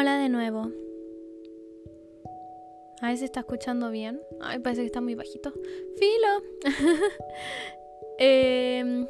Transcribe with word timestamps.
Hola 0.00 0.16
de 0.16 0.28
nuevo. 0.28 0.70
A 3.00 3.08
ver 3.08 3.16
si 3.16 3.24
está 3.24 3.40
escuchando 3.40 3.90
bien. 3.90 4.20
Ay, 4.40 4.60
parece 4.60 4.82
que 4.82 4.86
está 4.86 5.00
muy 5.00 5.16
bajito. 5.16 5.52
Filo. 5.96 6.42
Em, 8.20 9.08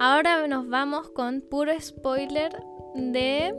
ahora 0.00 0.48
nos 0.48 0.68
vamos 0.68 1.08
con 1.10 1.40
puro 1.40 1.70
spoiler 1.80 2.50
de 2.96 3.54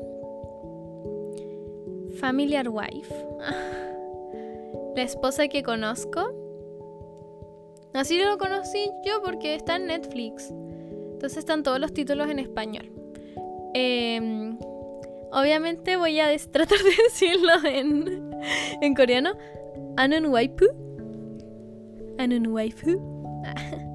Familiar 2.20 2.68
Wife. 2.68 3.16
La 4.98 5.02
esposa 5.02 5.48
que 5.48 5.64
conozco. 5.64 6.20
Así 7.94 8.22
lo 8.22 8.38
conocí 8.38 8.92
yo 9.06 9.22
porque 9.24 9.56
está 9.56 9.78
en 9.78 9.88
Netflix. 9.88 10.50
Entonces 10.52 11.38
están 11.38 11.64
todos 11.64 11.80
los 11.80 11.94
títulos 11.94 12.30
en 12.30 12.40
español. 12.40 12.92
Em, 13.74 14.58
obviamente 15.34 15.98
voy 15.98 16.20
a 16.20 16.28
tratar 16.52 16.78
de 16.80 17.04
decirlo 17.04 17.52
en, 17.66 18.32
en 18.82 18.96
coreano. 18.96 19.32
Anon 19.98 20.28
waipu. 20.28 20.66
Anon 22.18 22.48
waifu. 22.48 23.02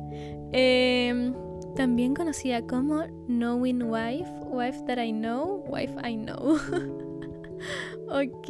Em, 0.51 1.35
también 1.77 2.15
conocida 2.15 2.63
como 2.63 3.03
Knowing 3.27 3.83
Wife. 3.83 4.31
Wife 4.51 4.83
that 4.87 4.99
I 4.99 5.13
know. 5.13 5.63
Wife 5.69 5.95
I 6.03 6.17
know. 6.17 6.57
ok. 8.09 8.49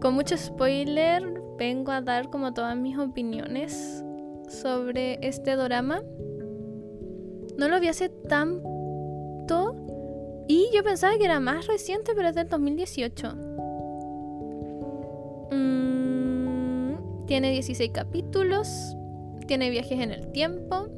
Con 0.00 0.14
mucho 0.14 0.36
spoiler 0.36 1.40
vengo 1.58 1.92
a 1.92 2.02
dar 2.02 2.28
como 2.28 2.52
todas 2.52 2.76
mis 2.76 2.98
opiniones 2.98 4.04
sobre 4.48 5.18
este 5.26 5.56
drama. 5.56 6.02
No 7.56 7.68
lo 7.68 7.80
vi 7.80 7.88
hace 7.88 8.08
tanto 8.08 8.71
y 10.48 10.70
yo 10.74 10.82
pensaba 10.82 11.16
que 11.18 11.24
era 11.24 11.40
más 11.40 11.66
reciente, 11.66 12.12
pero 12.14 12.28
es 12.28 12.34
del 12.34 12.48
2018. 12.48 13.34
Mm, 15.50 17.26
tiene 17.26 17.50
16 17.52 17.90
capítulos, 17.92 18.96
tiene 19.46 19.70
viajes 19.70 20.00
en 20.00 20.10
el 20.10 20.32
tiempo, 20.32 20.88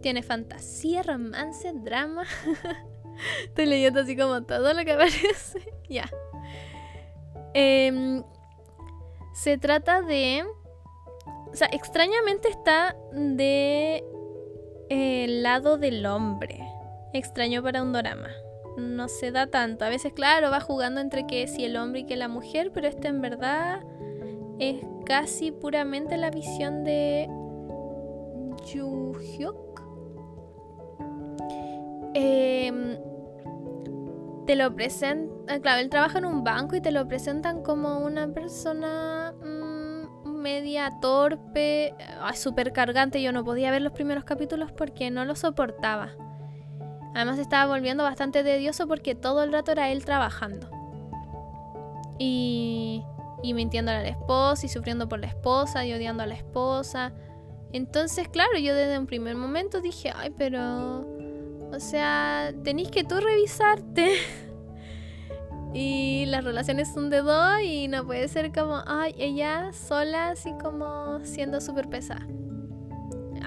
tiene 0.00 0.22
fantasía, 0.22 1.02
romance, 1.02 1.72
drama. 1.74 2.24
Estoy 3.44 3.66
leyendo 3.66 4.00
así 4.00 4.16
como 4.16 4.42
todo 4.44 4.72
lo 4.74 4.84
que 4.84 4.92
aparece. 4.94 5.60
ya. 5.88 6.08
Em, 7.54 8.22
se 9.34 9.58
trata 9.58 10.02
de... 10.02 10.44
O 11.50 11.56
sea, 11.56 11.68
extrañamente 11.72 12.48
está 12.48 12.94
de 13.12 14.04
el 14.90 15.42
lado 15.42 15.78
del 15.78 16.04
hombre. 16.06 16.60
Extraño 17.12 17.62
para 17.62 17.82
un 17.82 17.92
drama. 17.92 18.28
No 18.78 19.08
se 19.08 19.32
da 19.32 19.48
tanto. 19.48 19.84
A 19.84 19.88
veces, 19.88 20.12
claro, 20.12 20.50
va 20.50 20.60
jugando 20.60 21.00
entre 21.00 21.26
que 21.26 21.46
si 21.48 21.64
el 21.64 21.76
hombre 21.76 22.00
y 22.00 22.06
que 22.06 22.16
la 22.16 22.28
mujer, 22.28 22.70
pero 22.72 22.86
este 22.86 23.08
en 23.08 23.20
verdad 23.20 23.80
es 24.58 24.84
casi 25.04 25.50
puramente 25.50 26.16
la 26.16 26.30
visión 26.30 26.84
de 26.84 27.28
Yu 28.72 29.14
Hyuk. 29.18 29.82
Em, 32.14 32.98
te 34.46 34.56
lo 34.56 34.74
presentan, 34.74 35.60
claro, 35.60 35.80
él 35.80 35.90
trabaja 35.90 36.18
en 36.18 36.24
un 36.24 36.42
banco 36.42 36.76
y 36.76 36.80
te 36.80 36.90
lo 36.90 37.06
presentan 37.06 37.62
como 37.62 37.98
una 37.98 38.28
persona 38.32 39.34
media 40.38 40.90
torpe, 41.00 41.94
súper 42.34 42.72
cargante. 42.72 43.20
Yo 43.20 43.32
no 43.32 43.44
podía 43.44 43.70
ver 43.70 43.82
los 43.82 43.92
primeros 43.92 44.24
capítulos 44.24 44.72
porque 44.72 45.10
no 45.10 45.24
lo 45.24 45.34
soportaba. 45.34 46.12
Además 47.14 47.38
estaba 47.38 47.72
volviendo 47.72 48.04
bastante 48.04 48.42
tedioso 48.44 48.86
porque 48.86 49.14
todo 49.14 49.42
el 49.42 49.52
rato 49.52 49.72
era 49.72 49.90
él 49.90 50.04
trabajando. 50.04 50.70
Y, 52.18 53.04
y 53.42 53.54
mintiendo 53.54 53.90
a 53.90 53.94
la 53.94 54.08
esposa 54.08 54.66
y 54.66 54.68
sufriendo 54.68 55.08
por 55.08 55.20
la 55.20 55.28
esposa 55.28 55.84
y 55.84 55.92
odiando 55.92 56.22
a 56.22 56.26
la 56.26 56.34
esposa. 56.34 57.12
Entonces, 57.72 58.28
claro, 58.28 58.58
yo 58.58 58.74
desde 58.74 58.98
un 58.98 59.06
primer 59.06 59.36
momento 59.36 59.80
dije, 59.80 60.12
ay, 60.14 60.32
pero... 60.36 61.06
O 61.70 61.80
sea, 61.80 62.52
tenéis 62.64 62.90
que 62.90 63.04
tú 63.04 63.16
revisarte. 63.20 64.12
Y 65.74 66.24
las 66.26 66.44
relaciones 66.44 66.92
son 66.92 67.10
de 67.10 67.20
dos 67.20 67.60
y 67.62 67.88
no 67.88 68.06
puede 68.06 68.26
ser 68.28 68.52
como, 68.52 68.82
ay, 68.86 69.14
ella 69.18 69.70
sola, 69.74 70.30
así 70.30 70.52
como 70.62 71.20
siendo 71.24 71.60
súper 71.60 71.90
pesada. 71.90 72.26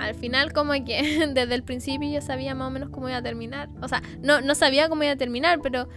Al 0.01 0.16
final, 0.16 0.51
como 0.53 0.73
que 0.85 1.28
desde 1.34 1.56
el 1.56 1.63
principio 1.63 2.09
yo 2.09 2.22
sabía 2.22 2.56
más 2.56 2.67
o 2.67 2.72
menos 2.72 2.89
cómo 2.89 3.07
iba 3.07 3.17
a 3.17 3.23
terminar. 3.23 3.69
O 3.81 3.88
sea, 3.88 4.01
no, 4.22 4.41
no 4.41 4.56
sabía 4.56 4.89
cómo 4.89 5.03
iba 5.03 5.13
a 5.13 5.17
terminar, 5.17 5.59
pero, 5.62 5.88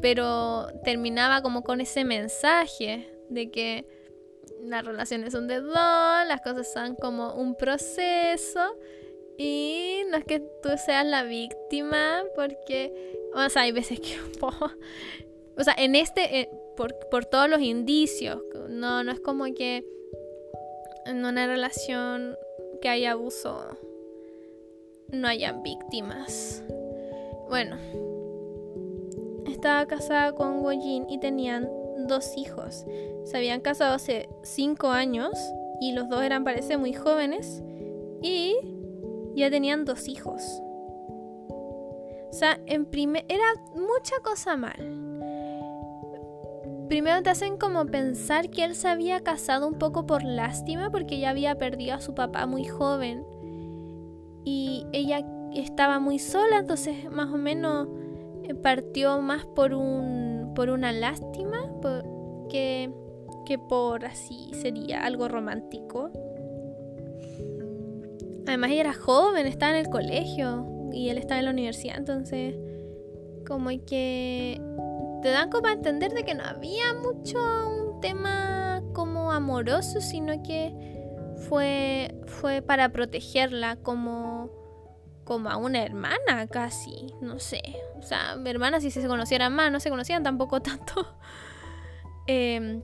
pero 0.00 0.68
terminaba 0.84 1.42
como 1.42 1.62
con 1.62 1.80
ese 1.80 2.04
mensaje 2.04 3.10
de 3.28 3.50
que 3.50 3.86
las 4.62 4.84
relaciones 4.84 5.32
son 5.32 5.46
de 5.48 5.60
dos, 5.60 5.74
las 5.74 6.40
cosas 6.42 6.72
son 6.72 6.94
como 6.94 7.34
un 7.34 7.56
proceso. 7.56 8.76
Y 9.36 10.02
no 10.10 10.16
es 10.16 10.24
que 10.24 10.40
tú 10.40 10.70
seas 10.84 11.06
la 11.06 11.22
víctima, 11.22 12.22
porque, 12.34 12.92
o 13.34 13.48
sea, 13.48 13.62
hay 13.62 13.72
veces 13.72 14.00
que 14.00 14.18
o 14.40 15.64
sea, 15.64 15.74
en 15.76 15.94
este, 15.94 16.40
eh, 16.40 16.50
por, 16.76 17.24
todos 17.26 17.48
los 17.48 17.60
indicios, 17.60 18.40
no, 18.68 19.02
no 19.02 19.12
es 19.12 19.20
como 19.20 19.44
que 19.54 19.84
en 21.06 21.24
una 21.24 21.46
relación 21.46 22.36
que 22.80 22.88
haya 22.88 23.12
abuso 23.12 23.76
no 25.10 25.28
hayan 25.28 25.62
víctimas. 25.62 26.62
Bueno, 27.48 27.76
estaba 29.46 29.86
casada 29.86 30.32
con 30.32 30.62
Gojin 30.62 31.08
y 31.08 31.18
tenían 31.18 31.68
dos 32.06 32.36
hijos. 32.36 32.84
Se 33.24 33.36
habían 33.36 33.60
casado 33.60 33.94
hace 33.94 34.28
cinco 34.42 34.88
años 34.88 35.32
y 35.80 35.92
los 35.92 36.08
dos 36.08 36.22
eran, 36.22 36.44
parece, 36.44 36.76
muy 36.76 36.92
jóvenes 36.92 37.62
y 38.22 38.56
ya 39.34 39.50
tenían 39.50 39.84
dos 39.84 40.08
hijos. 40.08 40.42
O 41.50 42.32
sea, 42.32 42.60
en 42.66 42.84
primer 42.84 43.24
era 43.28 43.46
mucha 43.74 44.20
cosa 44.20 44.56
mal 44.56 45.07
primero 46.88 47.22
te 47.22 47.30
hacen 47.30 47.56
como 47.56 47.86
pensar 47.86 48.50
que 48.50 48.64
él 48.64 48.74
se 48.74 48.88
había 48.88 49.20
casado 49.20 49.66
un 49.68 49.74
poco 49.74 50.06
por 50.06 50.24
lástima 50.24 50.90
porque 50.90 51.18
ya 51.18 51.30
había 51.30 51.56
perdido 51.56 51.94
a 51.94 52.00
su 52.00 52.14
papá 52.14 52.46
muy 52.46 52.64
joven 52.64 53.24
y 54.44 54.86
ella 54.92 55.24
estaba 55.54 55.98
muy 55.98 56.18
sola, 56.18 56.58
entonces 56.60 57.10
más 57.10 57.32
o 57.32 57.36
menos 57.36 57.88
eh, 58.44 58.54
partió 58.54 59.20
más 59.20 59.44
por 59.44 59.74
un 59.74 60.52
por 60.54 60.70
una 60.70 60.90
lástima 60.90 61.58
que, 62.48 62.90
que 63.46 63.58
por 63.58 64.04
así 64.04 64.50
sería 64.54 65.04
algo 65.04 65.28
romántico. 65.28 66.10
Además 68.46 68.70
ella 68.70 68.80
era 68.80 68.94
joven, 68.94 69.46
estaba 69.46 69.78
en 69.78 69.84
el 69.86 69.90
colegio 69.90 70.66
y 70.92 71.10
él 71.10 71.18
estaba 71.18 71.38
en 71.38 71.44
la 71.44 71.52
universidad, 71.52 71.96
entonces 71.98 72.56
como 73.46 73.70
que 73.86 74.60
te 75.22 75.30
dan 75.30 75.50
como 75.50 75.68
a 75.68 75.72
entender 75.72 76.12
de 76.12 76.24
que 76.24 76.34
no 76.34 76.44
había 76.44 76.94
mucho 76.94 77.38
un 77.68 78.00
tema 78.00 78.82
como 78.92 79.32
amoroso, 79.32 80.00
sino 80.00 80.42
que 80.42 80.74
fue, 81.48 82.14
fue 82.26 82.62
para 82.62 82.90
protegerla 82.90 83.76
como, 83.76 84.50
como 85.24 85.48
a 85.48 85.56
una 85.56 85.82
hermana 85.82 86.46
casi, 86.50 87.14
no 87.20 87.38
sé. 87.38 87.62
O 87.98 88.02
sea, 88.02 88.36
hermanas 88.44 88.82
si 88.82 88.90
se 88.90 89.06
conocieran 89.06 89.54
más, 89.54 89.70
no 89.72 89.80
se 89.80 89.90
conocían 89.90 90.22
tampoco 90.22 90.60
tanto. 90.62 91.18
Em, 92.26 92.82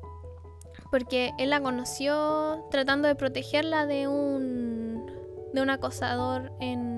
porque 0.90 1.32
él 1.38 1.50
la 1.50 1.60
conoció 1.60 2.66
tratando 2.70 3.08
de 3.08 3.14
protegerla 3.14 3.86
de 3.86 4.08
un, 4.08 5.06
de 5.52 5.60
un 5.60 5.70
acosador 5.70 6.52
en 6.60 6.93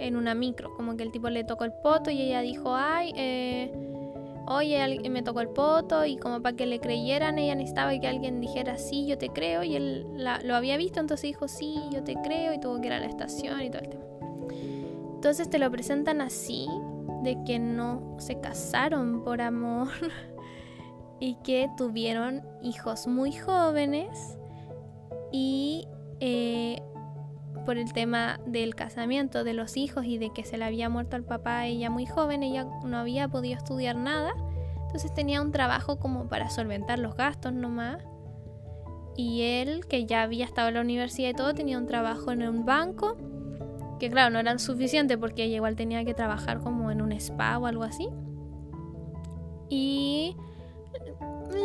en 0.00 0.16
una 0.16 0.34
micro, 0.34 0.74
como 0.74 0.96
que 0.96 1.02
el 1.02 1.12
tipo 1.12 1.28
le 1.30 1.44
tocó 1.44 1.64
el 1.64 1.72
poto 1.72 2.10
y 2.10 2.20
ella 2.20 2.40
dijo, 2.40 2.74
ay, 2.74 3.12
eh, 3.16 3.72
oye, 4.46 5.08
me 5.08 5.22
tocó 5.22 5.40
el 5.40 5.48
poto 5.48 6.04
y 6.04 6.16
como 6.16 6.42
para 6.42 6.56
que 6.56 6.66
le 6.66 6.80
creyeran, 6.80 7.38
ella 7.38 7.54
necesitaba 7.54 7.98
que 7.98 8.08
alguien 8.08 8.40
dijera, 8.40 8.78
sí, 8.78 9.06
yo 9.06 9.18
te 9.18 9.28
creo 9.28 9.62
y 9.62 9.76
él 9.76 10.06
lo 10.44 10.54
había 10.54 10.76
visto, 10.76 11.00
entonces 11.00 11.22
dijo, 11.22 11.48
sí, 11.48 11.76
yo 11.92 12.02
te 12.02 12.14
creo 12.16 12.52
y 12.52 12.60
tuvo 12.60 12.80
que 12.80 12.88
ir 12.88 12.92
a 12.92 13.00
la 13.00 13.06
estación 13.06 13.60
y 13.62 13.70
todo 13.70 13.82
el 13.82 13.88
tema. 13.88 14.04
Entonces 15.14 15.50
te 15.50 15.58
lo 15.58 15.70
presentan 15.70 16.20
así, 16.20 16.66
de 17.22 17.36
que 17.44 17.58
no 17.58 18.16
se 18.18 18.40
casaron 18.40 19.22
por 19.22 19.40
amor 19.40 19.88
y 21.20 21.34
que 21.44 21.68
tuvieron 21.76 22.42
hijos 22.62 23.06
muy 23.06 23.32
jóvenes 23.32 24.38
y 25.32 25.86
eh, 26.20 26.82
por 27.60 27.76
el 27.76 27.92
tema 27.92 28.40
del 28.46 28.74
casamiento, 28.74 29.44
de 29.44 29.54
los 29.54 29.76
hijos 29.76 30.04
y 30.04 30.18
de 30.18 30.30
que 30.32 30.44
se 30.44 30.58
le 30.58 30.64
había 30.64 30.88
muerto 30.88 31.16
al 31.16 31.24
papá 31.24 31.66
ella 31.66 31.90
muy 31.90 32.06
joven, 32.06 32.42
ella 32.42 32.66
no 32.84 32.98
había 32.98 33.28
podido 33.28 33.56
estudiar 33.56 33.96
nada, 33.96 34.32
entonces 34.90 35.14
tenía 35.14 35.40
un 35.40 35.52
trabajo 35.52 35.98
como 35.98 36.28
para 36.28 36.50
solventar 36.50 36.98
los 36.98 37.14
gastos 37.14 37.52
nomás. 37.52 38.02
Y 39.16 39.42
él, 39.42 39.86
que 39.86 40.06
ya 40.06 40.22
había 40.22 40.44
estado 40.44 40.68
en 40.68 40.74
la 40.74 40.80
universidad 40.80 41.30
y 41.30 41.34
todo, 41.34 41.54
tenía 41.54 41.78
un 41.78 41.86
trabajo 41.86 42.32
en 42.32 42.42
un 42.42 42.64
banco, 42.64 43.16
que 44.00 44.10
claro, 44.10 44.30
no 44.30 44.38
era 44.38 44.58
suficiente 44.58 45.18
porque 45.18 45.44
ella 45.44 45.56
igual 45.56 45.76
tenía 45.76 46.04
que 46.04 46.14
trabajar 46.14 46.60
como 46.60 46.90
en 46.90 47.02
un 47.02 47.12
spa 47.12 47.58
o 47.58 47.66
algo 47.66 47.84
así. 47.84 48.08
Y 49.68 50.36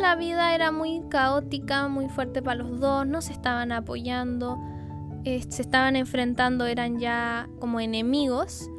la 0.00 0.14
vida 0.16 0.54
era 0.54 0.70
muy 0.70 1.02
caótica, 1.08 1.88
muy 1.88 2.08
fuerte 2.08 2.42
para 2.42 2.62
los 2.62 2.78
dos, 2.78 3.06
no 3.06 3.22
se 3.22 3.32
estaban 3.32 3.72
apoyando, 3.72 4.58
eh, 5.26 5.42
se 5.48 5.62
estaban 5.62 5.96
enfrentando, 5.96 6.66
eran 6.66 7.00
ya 7.00 7.50
como 7.58 7.80
enemigos. 7.80 8.70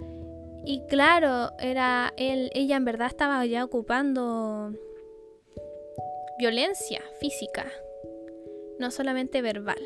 Y 0.64 0.82
claro, 0.88 1.52
era 1.60 2.14
él, 2.16 2.50
ella 2.54 2.78
en 2.78 2.86
verdad 2.86 3.08
estaba 3.08 3.46
ya 3.46 3.66
ocupando 3.66 4.72
violencia 6.40 7.02
física, 7.20 7.70
no 8.80 8.92
solamente 8.92 9.42
verbal. 9.42 9.82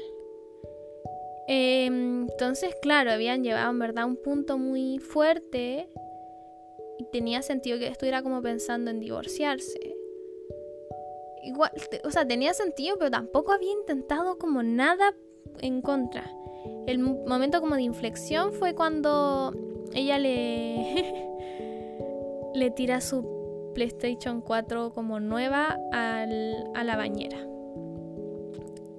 Em, 1.47 2.27
entonces, 2.29 2.75
claro, 2.79 3.11
habían 3.11 3.43
llevado 3.43 3.71
en 3.71 3.79
verdad 3.79 4.05
un 4.05 4.17
punto 4.17 4.59
muy 4.59 4.99
fuerte 4.99 5.89
y 6.99 7.05
tenía 7.11 7.41
sentido 7.41 7.79
que 7.79 7.87
estuviera 7.87 8.21
como 8.21 8.43
pensando 8.43 8.91
en 8.91 8.99
divorciarse. 8.99 9.95
Igual, 11.41 11.71
o 12.03 12.11
sea, 12.11 12.27
tenía 12.27 12.53
sentido, 12.53 12.97
pero 12.99 13.09
tampoco 13.09 13.51
había 13.51 13.71
intentado 13.71 14.37
como 14.37 14.61
nada 14.61 15.15
en 15.59 15.81
contra. 15.81 16.31
El 16.87 16.99
momento 16.99 17.61
como 17.61 17.75
de 17.75 17.83
inflexión 17.83 18.51
fue 18.53 18.73
cuando 18.75 19.53
ella 19.93 20.19
le 20.19 21.27
le 22.53 22.71
tira 22.71 23.01
su 23.01 23.71
PlayStation 23.73 24.41
4 24.41 24.93
como 24.93 25.19
nueva 25.19 25.77
al, 25.91 26.69
a 26.75 26.83
la 26.83 26.97
bañera. 26.97 27.37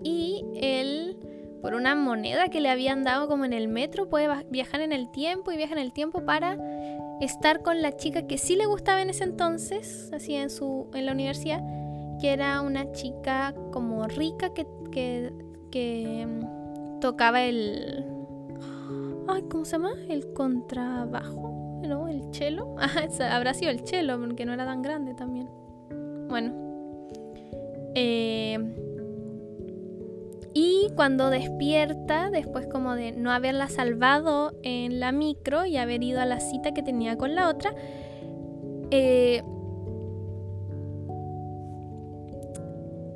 Y 0.03 0.45
él 0.55 1.17
por 1.63 1.75
una 1.75 1.95
moneda 1.95 2.49
que 2.49 2.61
le 2.61 2.69
habían 2.69 3.05
dado 3.05 3.29
como 3.29 3.45
en 3.45 3.53
el 3.53 3.69
metro, 3.69 4.09
puede 4.09 4.29
viajar 4.51 4.81
en 4.81 4.93
el 4.93 5.11
tiempo 5.13 5.53
y 5.53 5.57
viaja 5.57 5.75
en 5.75 5.79
el 5.79 5.93
tiempo 5.93 6.25
para 6.25 6.59
estar 7.21 7.63
con 7.63 7.81
la 7.81 7.97
chica 7.97 8.27
que 8.27 8.37
sí 8.37 8.57
le 8.57 8.67
gustaba 8.67 9.01
en 9.01 9.11
ese 9.11 9.23
entonces, 9.23 10.11
así 10.13 10.35
en, 10.35 10.51
su, 10.51 10.91
en 10.93 11.07
la 11.07 11.13
universidad, 11.13 11.63
que 12.21 12.33
era 12.33 12.61
una 12.63 12.91
chica 12.91 13.55
como 13.71 14.09
rica 14.09 14.53
que, 14.53 14.67
que, 15.71 16.27
mm, 16.27 16.62
tocaba 17.03 17.43
el... 17.43 18.07
Ay, 19.29 19.43
¿cómo 19.51 19.65
se 19.65 19.73
llama? 19.73 19.93
El 20.09 20.33
contrabajo, 20.33 21.81
¿no? 21.85 22.09
El. 22.09 22.23
Ah, 22.79 23.09
habrá 23.31 23.53
sido 23.55 23.71
el 23.71 23.81
cello, 23.87 24.19
porque 24.19 24.47
no 24.47 24.53
era 24.55 24.65
tan 24.65 24.83
grande 24.83 25.13
también. 25.15 25.49
Bueno. 26.29 26.55
Eh, 27.95 28.59
y 30.55 30.91
cuando 30.95 31.29
despierta, 31.29 32.31
después 32.31 32.67
como 32.69 32.95
de 32.95 33.13
no 33.13 33.33
haberla 33.33 33.69
salvado 33.69 34.55
en 34.63 35.01
la 35.01 35.11
micro 35.11 35.67
y 35.67 35.79
haber 35.79 36.03
ido 36.03 36.21
a 36.21 36.25
la 36.25 36.41
cita 36.41 36.73
que 36.73 36.83
tenía 36.83 37.19
con 37.19 37.35
la 37.35 37.49
otra, 37.49 37.75
eh, 38.91 39.43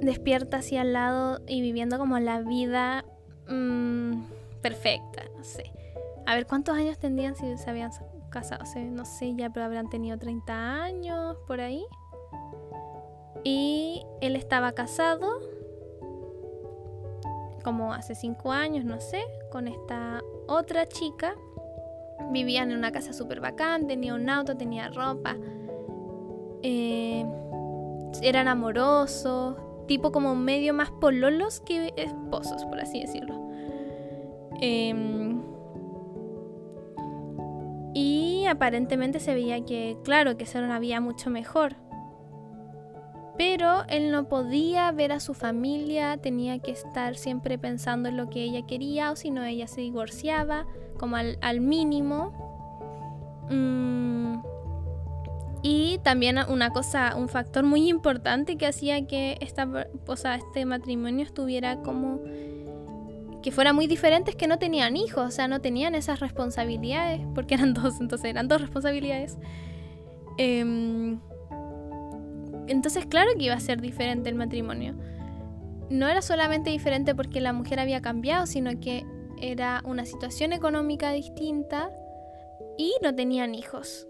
despierta 0.01 0.59
así 0.59 0.77
al 0.77 0.93
lado 0.93 1.41
y 1.47 1.61
viviendo 1.61 1.99
como 1.99 2.19
la 2.19 2.41
vida 2.41 3.05
mm, 3.49 4.23
perfecta, 4.63 5.25
no 5.37 5.45
sé. 5.45 5.71
A 6.27 6.35
ver, 6.35 6.47
¿cuántos 6.47 6.77
años 6.77 6.99
tendrían 6.99 7.37
si 7.37 7.57
se 7.57 7.71
habían 7.71 7.91
casado? 8.31 8.65
no 8.91 9.05
sé, 9.05 9.35
ya 9.37 9.51
pero 9.51 9.67
habrán 9.67 9.89
tenido 9.89 10.19
30 10.19 10.83
años 10.83 11.37
por 11.47 11.61
ahí. 11.61 11.85
Y 13.45 14.05
él 14.21 14.35
estaba 14.35 14.73
casado 14.73 15.41
como 17.63 17.93
hace 17.93 18.15
cinco 18.15 18.53
años, 18.53 18.85
no 18.85 19.01
sé, 19.01 19.23
con 19.51 19.69
esta 19.69 20.23
otra 20.47 20.87
chica. 20.87 21.35
Vivían 22.31 22.71
en 22.71 22.79
una 22.79 22.93
casa 22.93 23.13
súper 23.13 23.41
bacán, 23.41 23.87
tenía 23.87 24.15
un 24.15 24.29
auto, 24.31 24.57
tenía 24.57 24.89
ropa. 24.89 25.37
Eh, 26.63 27.27
eran 28.23 28.49
amorosos, 28.49 29.57
tipo 29.87 30.13
como 30.13 30.35
medio 30.35 30.75
más 30.75 30.91
pololos 30.91 31.61
que 31.61 31.93
esposos, 31.97 32.65
por 32.67 32.81
así 32.81 33.01
decirlo. 33.01 33.41
Em, 34.61 35.43
y 37.95 38.47
aparentemente 38.47 39.21
se 39.21 39.35
veía 39.35 39.65
que, 39.65 39.97
claro, 40.05 40.37
que 40.37 40.47
se 40.47 40.59
una 40.59 40.79
vida 40.79 41.01
mucho 41.01 41.31
mejor. 41.31 41.77
Pero 43.39 43.85
él 43.89 44.11
no 44.11 44.29
podía 44.29 44.91
ver 44.93 45.13
a 45.13 45.21
su 45.21 45.35
familia, 45.35 46.17
tenía 46.17 46.59
que 46.59 46.73
estar 46.73 47.17
siempre 47.17 47.59
pensando 47.59 48.09
en 48.09 48.17
lo 48.17 48.31
que 48.31 48.43
ella 48.43 48.67
quería, 48.67 49.11
o 49.11 49.17
si 49.17 49.31
no, 49.31 49.45
ella 49.45 49.67
se 49.67 49.83
divorciaba, 49.83 50.67
como 50.99 51.17
al, 51.17 51.61
mínimo. 51.61 52.33
Mm, 53.51 54.41
y 55.69 55.99
también 56.05 56.39
una 56.49 56.71
cosa, 56.71 57.17
un 57.17 57.29
factor 57.29 57.65
muy 57.65 57.89
importante 57.89 58.57
que 58.57 58.69
hacía 58.69 59.05
que 59.09 59.37
esta, 59.41 59.69
o 60.07 60.13
este 60.13 60.65
matrimonio 60.65 61.25
estuviera 61.25 61.83
como 61.83 62.21
que 63.43 63.51
fuera 63.51 63.73
muy 63.73 63.89
diferente 63.89 64.31
es 64.31 64.37
que 64.37 64.47
no 64.47 64.61
tenían 64.61 64.97
hijos, 64.97 65.27
o 65.27 65.31
sea, 65.33 65.49
no 65.49 65.61
tenían 65.61 65.97
esas 65.97 66.21
responsabilidades, 66.21 67.21
porque 67.35 67.55
eran 67.55 67.75
dos, 67.75 68.01
entonces 68.01 68.31
eran 68.31 68.47
dos 68.47 68.61
responsabilidades. 68.61 69.39
Eh, 70.39 71.19
entonces 72.69 73.05
claro 73.07 73.33
que 73.37 73.47
iba 73.47 73.55
a 73.55 73.61
ser 73.61 73.81
diferente 73.81 74.31
el 74.31 74.37
matrimonio. 74.37 74.95
No 75.91 76.07
era 76.07 76.23
solamente 76.23 76.71
diferente 76.71 77.13
porque 77.13 77.41
la 77.41 77.53
mujer 77.53 77.81
había 77.81 78.01
cambiado, 78.01 78.47
sino 78.47 78.79
que 78.79 79.05
era 79.43 79.83
una 79.85 80.05
situación 80.05 80.53
económica 80.53 81.11
distinta 81.11 81.91
y 82.79 82.95
no 83.03 83.17
tenían 83.17 83.57
hijos. 83.57 84.07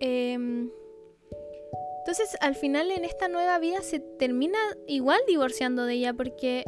Em, 0.00 0.70
entonces 1.98 2.36
al 2.40 2.54
final 2.54 2.90
en 2.90 3.04
esta 3.04 3.28
nueva 3.28 3.58
vida 3.58 3.82
se 3.82 4.00
termina 4.00 4.58
igual 4.86 5.20
divorciando 5.26 5.84
de 5.84 5.94
ella 5.94 6.14
porque, 6.14 6.64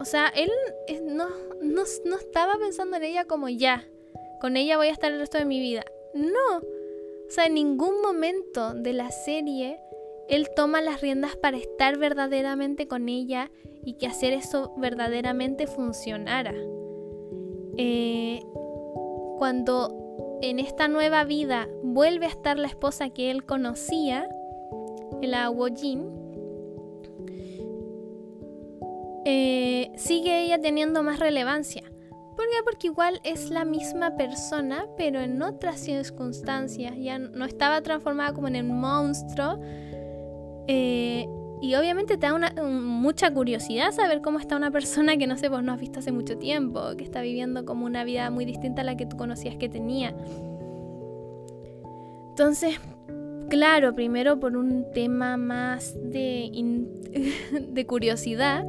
o 0.00 0.04
sea, 0.04 0.28
él 0.34 0.50
no, 1.04 1.28
no, 1.62 1.82
no 2.04 2.16
estaba 2.16 2.54
pensando 2.58 2.96
en 2.96 3.04
ella 3.04 3.24
como 3.26 3.48
ya, 3.48 3.86
con 4.40 4.56
ella 4.56 4.76
voy 4.76 4.88
a 4.88 4.92
estar 4.92 5.12
el 5.12 5.20
resto 5.20 5.38
de 5.38 5.44
mi 5.44 5.60
vida. 5.60 5.84
No, 6.14 6.58
o 6.58 7.30
sea, 7.30 7.46
en 7.46 7.54
ningún 7.54 8.00
momento 8.00 8.74
de 8.74 8.92
la 8.92 9.10
serie 9.10 9.80
él 10.28 10.48
toma 10.54 10.80
las 10.80 11.00
riendas 11.00 11.36
para 11.36 11.56
estar 11.56 11.98
verdaderamente 11.98 12.88
con 12.88 13.08
ella 13.08 13.50
y 13.84 13.94
que 13.94 14.06
hacer 14.06 14.32
eso 14.32 14.74
verdaderamente 14.76 15.66
funcionara. 15.66 16.54
Eh, 17.76 18.40
cuando 19.38 20.05
en 20.42 20.58
esta 20.58 20.88
nueva 20.88 21.24
vida 21.24 21.68
vuelve 21.82 22.26
a 22.26 22.30
estar 22.30 22.58
la 22.58 22.68
esposa 22.68 23.10
que 23.10 23.30
él 23.30 23.44
conocía, 23.44 24.28
el 25.22 25.34
Awojin, 25.34 26.04
eh, 29.24 29.90
sigue 29.96 30.44
ella 30.44 30.60
teniendo 30.60 31.02
más 31.02 31.18
relevancia. 31.18 31.82
¿Por 32.36 32.44
qué? 32.44 32.56
Porque 32.64 32.88
igual 32.88 33.20
es 33.24 33.50
la 33.50 33.64
misma 33.64 34.16
persona, 34.16 34.86
pero 34.96 35.20
en 35.20 35.40
otras 35.40 35.80
circunstancias. 35.80 36.94
Ya 36.98 37.18
no 37.18 37.46
estaba 37.46 37.80
transformada 37.80 38.34
como 38.34 38.46
en 38.48 38.56
el 38.56 38.64
monstruo, 38.64 39.58
eh, 40.68 41.26
y 41.60 41.74
obviamente 41.74 42.18
te 42.18 42.26
da 42.26 42.34
una, 42.34 42.52
mucha 42.62 43.32
curiosidad 43.32 43.92
saber 43.92 44.20
cómo 44.20 44.38
está 44.38 44.56
una 44.56 44.70
persona 44.70 45.16
que 45.16 45.26
no 45.26 45.38
sé, 45.38 45.48
vos 45.48 45.62
no 45.62 45.72
has 45.72 45.80
visto 45.80 46.00
hace 46.00 46.12
mucho 46.12 46.36
tiempo, 46.36 46.80
que 46.96 47.04
está 47.04 47.22
viviendo 47.22 47.64
como 47.64 47.86
una 47.86 48.04
vida 48.04 48.30
muy 48.30 48.44
distinta 48.44 48.82
a 48.82 48.84
la 48.84 48.96
que 48.96 49.06
tú 49.06 49.16
conocías 49.16 49.56
que 49.56 49.68
tenía. 49.68 50.14
Entonces, 52.30 52.78
claro, 53.48 53.94
primero 53.94 54.38
por 54.38 54.56
un 54.56 54.84
tema 54.92 55.38
más 55.38 55.94
de, 56.02 56.50
de 57.68 57.86
curiosidad 57.86 58.66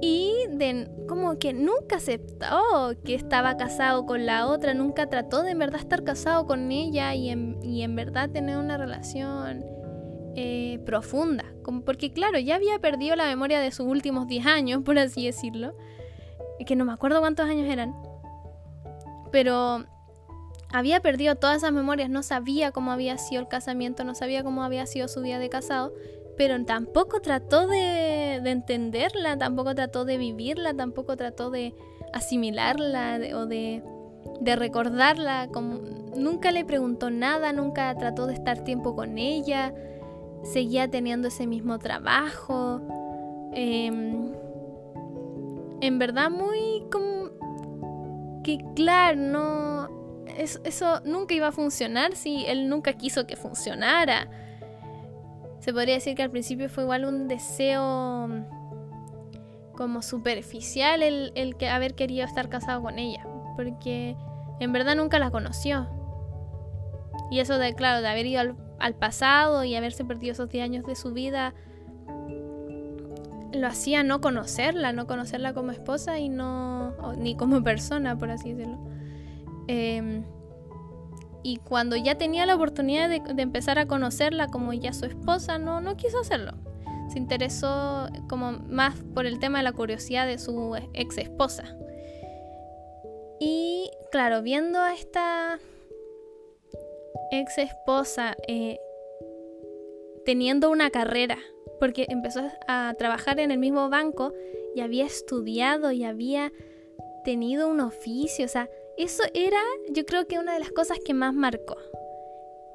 y 0.00 0.32
de 0.50 0.88
como 1.08 1.38
que 1.38 1.52
nunca 1.52 1.96
aceptó 1.96 2.94
que 3.04 3.16
estaba 3.16 3.56
casado 3.56 4.06
con 4.06 4.24
la 4.24 4.46
otra, 4.46 4.72
nunca 4.72 5.08
trató 5.08 5.42
de 5.42 5.50
en 5.50 5.58
verdad 5.58 5.80
estar 5.80 6.04
casado 6.04 6.46
con 6.46 6.70
ella 6.70 7.14
y 7.16 7.30
en, 7.30 7.58
y 7.62 7.82
en 7.82 7.96
verdad 7.96 8.30
tener 8.30 8.56
una 8.56 8.76
relación 8.76 9.64
eh, 10.38 10.78
profunda, 10.84 11.46
porque 11.86 12.12
claro, 12.12 12.38
ya 12.38 12.56
había 12.56 12.78
perdido 12.78 13.16
la 13.16 13.24
memoria 13.24 13.58
de 13.58 13.70
sus 13.72 13.86
últimos 13.86 14.26
10 14.26 14.46
años, 14.46 14.82
por 14.84 14.98
así 14.98 15.24
decirlo, 15.24 15.74
que 16.66 16.76
no 16.76 16.84
me 16.84 16.92
acuerdo 16.92 17.20
cuántos 17.20 17.48
años 17.48 17.68
eran, 17.68 17.94
pero 19.32 19.86
había 20.68 21.00
perdido 21.00 21.36
todas 21.36 21.56
esas 21.56 21.72
memorias, 21.72 22.10
no 22.10 22.22
sabía 22.22 22.70
cómo 22.70 22.92
había 22.92 23.16
sido 23.16 23.40
el 23.40 23.48
casamiento, 23.48 24.04
no 24.04 24.14
sabía 24.14 24.44
cómo 24.44 24.62
había 24.62 24.84
sido 24.84 25.08
su 25.08 25.22
vida 25.22 25.38
de 25.38 25.48
casado, 25.48 25.94
pero 26.36 26.62
tampoco 26.66 27.20
trató 27.20 27.66
de, 27.66 28.34
entenderla, 28.44 29.38
tampoco 29.38 29.74
trató 29.74 30.04
de 30.04 30.18
vivirla, 30.18 30.74
tampoco 30.74 31.16
trató 31.16 31.50
de 31.50 31.74
asimilarla 32.12 33.18
o 33.34 33.46
de, 33.46 33.82
recordarla, 34.42 35.48
nunca 36.14 36.50
le 36.50 36.66
preguntó 36.66 37.10
nada, 37.10 37.54
nunca 37.54 37.94
trató 37.96 38.26
de 38.26 38.34
estar 38.34 38.64
tiempo 38.64 38.94
con 38.94 39.16
ella, 39.16 39.72
seguía 40.46 40.88
teniendo 40.88 41.28
ese 41.28 41.46
mismo 41.46 41.78
trabajo. 41.78 42.80
Em, 43.52 44.32
en 45.80 45.98
verdad 45.98 46.30
muy 46.30 46.84
como 46.90 48.42
que 48.42 48.58
claro, 48.74 49.16
no 49.16 49.96
eso, 50.36 51.00
nunca 51.04 51.34
iba 51.34 51.48
a 51.48 51.52
funcionar 51.52 52.14
si 52.14 52.44
él 52.46 52.68
nunca 52.68 52.92
quiso 52.92 53.26
que 53.26 53.36
funcionara. 53.36 54.28
se 55.60 55.72
podría 55.72 55.94
decir 55.94 56.14
que 56.14 56.22
al 56.22 56.30
principio 56.30 56.68
fue 56.68 56.84
igual 56.84 57.04
un 57.04 57.26
deseo 57.28 58.28
como 59.74 60.02
superficial 60.02 61.02
el, 61.02 61.32
el 61.34 61.56
que 61.56 61.68
haber 61.68 61.94
querido 61.94 62.24
estar 62.24 62.48
casado 62.48 62.82
con 62.82 62.98
ella, 62.98 63.26
porque 63.56 64.16
en 64.60 64.72
verdad 64.72 64.94
nunca 64.96 65.18
la 65.18 65.30
conoció. 65.30 65.88
Y 67.30 67.40
eso 67.40 67.58
de, 67.58 67.74
claro, 67.74 68.00
de 68.00 68.08
haber 68.08 68.26
ido 68.26 68.40
al, 68.40 68.56
al 68.78 68.94
pasado 68.94 69.64
y 69.64 69.74
haberse 69.74 70.04
perdido 70.04 70.32
esos 70.32 70.48
10 70.48 70.64
años 70.64 70.86
de 70.86 70.94
su 70.96 71.12
vida, 71.12 71.54
lo 73.52 73.66
hacía 73.66 74.02
no 74.02 74.20
conocerla, 74.20 74.92
no 74.92 75.06
conocerla 75.06 75.54
como 75.54 75.72
esposa 75.72 76.18
y 76.18 76.28
no, 76.28 76.94
ni 77.18 77.36
como 77.36 77.62
persona, 77.62 78.16
por 78.16 78.30
así 78.30 78.52
decirlo. 78.52 78.78
Em, 79.68 80.24
y 81.42 81.58
cuando 81.58 81.96
ya 81.96 82.16
tenía 82.16 82.46
la 82.46 82.54
oportunidad 82.54 83.08
de, 83.08 83.22
empezar 83.40 83.78
a 83.78 83.86
conocerla 83.86 84.48
como 84.48 84.72
ya 84.72 84.92
su 84.92 85.06
esposa, 85.06 85.58
no, 85.58 85.80
no 85.80 85.96
quiso 85.96 86.20
hacerlo. 86.20 86.52
Se 87.08 87.18
interesó 87.18 88.08
como 88.28 88.52
más 88.52 88.96
por 89.14 89.26
el 89.26 89.38
tema 89.38 89.58
de 89.58 89.64
la 89.64 89.72
curiosidad 89.72 90.26
de 90.26 90.38
su 90.38 90.76
ex 90.92 91.18
esposa. 91.18 91.64
Y 93.38 93.90
claro, 94.10 94.42
viendo 94.42 94.80
a 94.80 94.92
esta 94.92 95.58
ex 97.30 97.58
esposa 97.58 98.36
eh, 98.48 98.78
teniendo 100.24 100.70
una 100.70 100.90
carrera, 100.90 101.38
porque 101.78 102.06
empezó 102.08 102.40
a 102.66 102.94
trabajar 102.98 103.40
en 103.40 103.50
el 103.50 103.58
mismo 103.58 103.88
banco 103.88 104.32
y 104.74 104.80
había 104.80 105.06
estudiado 105.06 105.92
y 105.92 106.04
había 106.04 106.52
tenido 107.24 107.68
un 107.68 107.80
oficio, 107.80 108.44
o 108.44 108.48
sea, 108.48 108.68
eso 108.96 109.22
era 109.34 109.60
yo 109.90 110.04
creo 110.06 110.26
que 110.26 110.38
una 110.38 110.54
de 110.54 110.60
las 110.60 110.70
cosas 110.70 110.98
que 111.04 111.14
más 111.14 111.34
marcó. 111.34 111.76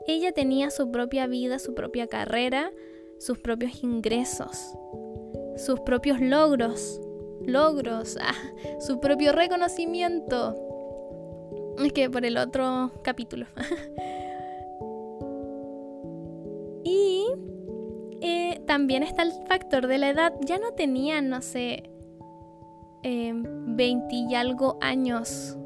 Ella 0.08 0.32
tenía 0.32 0.72
su 0.72 0.92
propia 0.92 1.28
vida, 1.28 1.60
su 1.60 1.74
propia 1.74 2.08
carrera, 2.08 2.72
sus 3.20 3.38
propios 3.40 3.84
ingresos, 3.84 4.76
sus 5.58 5.80
propios 5.82 6.20
logros, 6.20 7.00
logros, 7.46 8.18
ah, 8.20 8.34
su 8.80 9.00
propio 9.00 9.32
reconocimiento. 9.32 10.56
Es 11.84 11.94
que 11.94 12.10
por 12.10 12.26
el 12.26 12.38
otro 12.38 12.92
capítulo. 13.04 13.46
también 18.72 19.04
está 19.04 19.24
el 19.24 19.34
factor 19.50 19.86
de 19.88 19.98
la 19.98 20.12
edad. 20.12 20.34
Ya 20.46 20.58
no 20.58 20.72
tenía, 20.72 21.22
no 21.22 21.42
sé, 21.42 21.90
eh, 23.04 23.34
20 23.36 24.16
y 24.16 24.34
algo 24.34 24.78
años. 24.80 25.58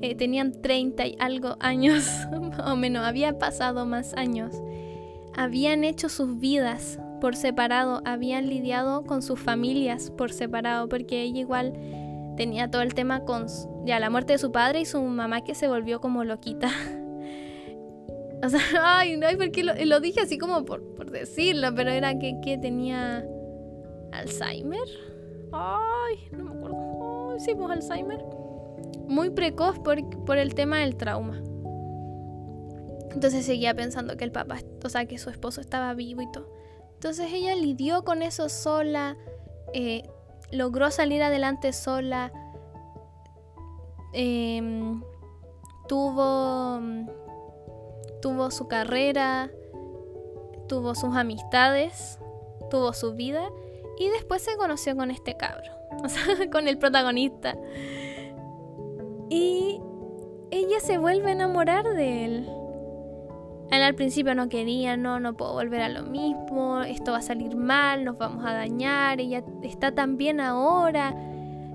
Eh, 0.00 0.14
tenían 0.14 0.62
30 0.62 1.08
y 1.08 1.16
algo 1.18 1.58
años, 1.60 2.08
o 2.64 2.74
menos, 2.74 3.04
había 3.04 3.38
pasado 3.38 3.84
más 3.84 4.14
años. 4.14 4.62
Habían 5.36 5.84
hecho 5.84 6.08
sus 6.08 6.38
vidas 6.38 6.98
por 7.20 7.36
separado, 7.36 8.00
habían 8.06 8.48
lidiado 8.48 9.04
con 9.04 9.20
sus 9.20 9.38
familias 9.38 10.10
por 10.10 10.32
separado, 10.32 10.88
porque 10.88 11.20
ella 11.20 11.40
igual 11.40 11.74
tenía 12.38 12.70
todo 12.70 12.80
el 12.80 12.94
tema 12.94 13.26
con 13.26 13.44
ya 13.84 14.00
la 14.00 14.08
muerte 14.08 14.32
de 14.32 14.38
su 14.38 14.52
padre 14.52 14.80
y 14.80 14.86
su 14.86 15.02
mamá 15.02 15.42
que 15.42 15.54
se 15.54 15.68
volvió 15.68 16.00
como 16.00 16.24
loquita. 16.24 16.70
o 18.42 18.48
sea, 18.48 18.60
ay, 18.98 19.16
no, 19.16 19.26
porque 19.38 19.62
lo, 19.62 19.74
lo 19.74 20.00
dije 20.00 20.20
así 20.20 20.38
como 20.38 20.64
por, 20.64 20.82
por 20.94 21.10
decirlo, 21.10 21.74
pero 21.74 21.90
era 21.90 22.18
que, 22.18 22.40
que 22.42 22.58
tenía 22.58 23.24
Alzheimer. 24.12 24.88
Ay, 25.52 26.28
no 26.32 26.44
me 26.44 26.50
acuerdo. 26.50 27.30
Ay, 27.32 27.40
sí, 27.40 27.54
pues 27.54 27.70
Alzheimer. 27.70 28.24
Muy 29.08 29.30
precoz 29.30 29.78
por, 29.78 29.98
por 30.24 30.38
el 30.38 30.54
tema 30.54 30.78
del 30.78 30.96
trauma. 30.96 31.42
Entonces 33.12 33.44
seguía 33.44 33.74
pensando 33.74 34.16
que 34.16 34.24
el 34.24 34.32
papá, 34.32 34.58
o 34.84 34.88
sea, 34.88 35.06
que 35.06 35.18
su 35.18 35.30
esposo 35.30 35.60
estaba 35.60 35.92
vivo 35.94 36.22
y 36.22 36.30
todo. 36.30 36.48
Entonces 36.94 37.32
ella 37.32 37.54
lidió 37.54 38.04
con 38.04 38.22
eso 38.22 38.48
sola, 38.48 39.16
eh, 39.74 40.08
logró 40.52 40.90
salir 40.90 41.22
adelante 41.22 41.72
sola, 41.72 42.32
em, 44.12 45.02
tuvo, 45.88 46.78
tuvo 48.20 48.50
su 48.50 48.68
carrera, 48.68 49.50
tuvo 50.68 50.94
sus 50.94 51.14
amistades, 51.16 52.18
tuvo 52.70 52.92
su 52.92 53.14
vida 53.14 53.42
y 53.98 54.08
después 54.08 54.42
se 54.42 54.56
conoció 54.56 54.96
con 54.96 55.10
este 55.10 55.36
cabro, 55.36 55.70
o 56.04 56.08
sea, 56.08 56.50
con 56.50 56.68
el 56.68 56.78
protagonista. 56.78 57.56
Y 59.28 59.80
ella 60.50 60.80
se 60.80 60.98
vuelve 60.98 61.28
a 61.28 61.32
enamorar 61.32 61.84
de 61.84 62.24
él. 62.24 62.50
Él 63.70 63.82
al 63.82 63.94
principio 63.94 64.34
no 64.34 64.48
quería, 64.48 64.96
no, 64.96 65.20
no 65.20 65.36
puedo 65.36 65.52
volver 65.52 65.82
a 65.82 65.88
lo 65.88 66.02
mismo, 66.02 66.80
esto 66.80 67.12
va 67.12 67.18
a 67.18 67.22
salir 67.22 67.54
mal, 67.54 68.04
nos 68.04 68.18
vamos 68.18 68.44
a 68.44 68.52
dañar, 68.52 69.20
ella 69.20 69.44
está 69.62 69.92
tan 69.92 70.16
bien 70.16 70.40
ahora. 70.40 71.14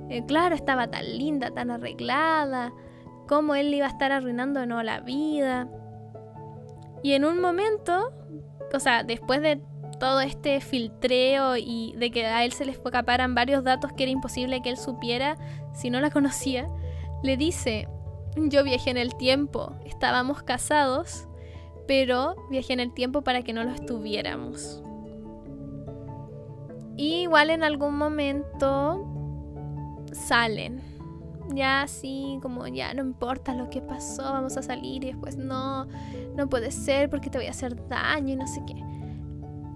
Eh, 0.10 0.25
claro, 0.25 0.56
estaba 0.56 0.88
tan 0.88 1.18
linda, 1.18 1.52
tan 1.52 1.72
arreglada, 1.72 2.74
cómo 3.28 3.56
él 3.56 3.72
le 3.72 3.78
iba 3.78 3.86
a 3.86 3.90
estar 3.90 4.12
arruinando 4.12 4.66
no 4.66 4.84
la 4.84 5.00
vida. 5.00 5.70
Y 7.06 7.14
en 7.14 7.24
un 7.24 7.40
momento, 7.40 8.12
o 8.74 8.80
sea, 8.80 9.04
después 9.04 9.40
de 9.40 9.62
todo 10.00 10.22
este 10.22 10.60
filtreo 10.60 11.56
y 11.56 11.94
de 11.98 12.10
que 12.10 12.26
a 12.26 12.44
él 12.44 12.52
se 12.52 12.66
le 12.66 12.72
escaparan 12.72 13.36
varios 13.36 13.64
datos 13.64 13.94
que 13.94 14.02
era 14.02 14.12
imposible 14.12 14.64
que 14.64 14.72
él 14.72 14.78
supiera 14.78 15.38
si 15.76 15.92
no 15.92 16.02
la 16.02 16.10
conocía, 16.12 16.68
le 17.22 17.38
dice, 17.38 17.88
yo 18.36 18.64
viajé 18.64 18.90
en 18.90 18.98
el 18.98 19.14
tiempo, 19.14 19.76
estábamos 19.86 20.42
casados, 20.42 21.28
pero 21.88 22.36
viajé 22.50 22.74
en 22.74 22.80
el 22.80 22.92
tiempo 22.92 23.22
para 23.22 23.44
que 23.44 23.54
no 23.54 23.64
lo 23.64 23.70
estuviéramos. 23.70 24.82
Y 26.98 27.22
igual 27.22 27.52
en 27.52 27.64
algún 27.64 28.00
momento 28.00 29.06
salen. 30.12 30.82
Ya 31.54 31.84
así 31.84 32.40
como 32.42 32.68
ya 32.68 32.94
no 32.94 33.02
importa 33.02 33.54
lo 33.54 33.70
que 33.70 33.82
pasó, 33.82 34.24
vamos 34.24 34.58
a 34.58 34.64
salir 34.64 35.04
y 35.04 35.08
después 35.08 35.38
no, 35.38 35.86
no 36.36 36.50
puede 36.50 36.72
ser 36.72 37.10
porque 37.10 37.30
te 37.30 37.38
voy 37.38 37.48
a 37.48 37.52
hacer 37.52 37.88
daño 37.88 38.34
y 38.34 38.36
no 38.36 38.48
sé 38.48 38.62
qué. 38.66 38.75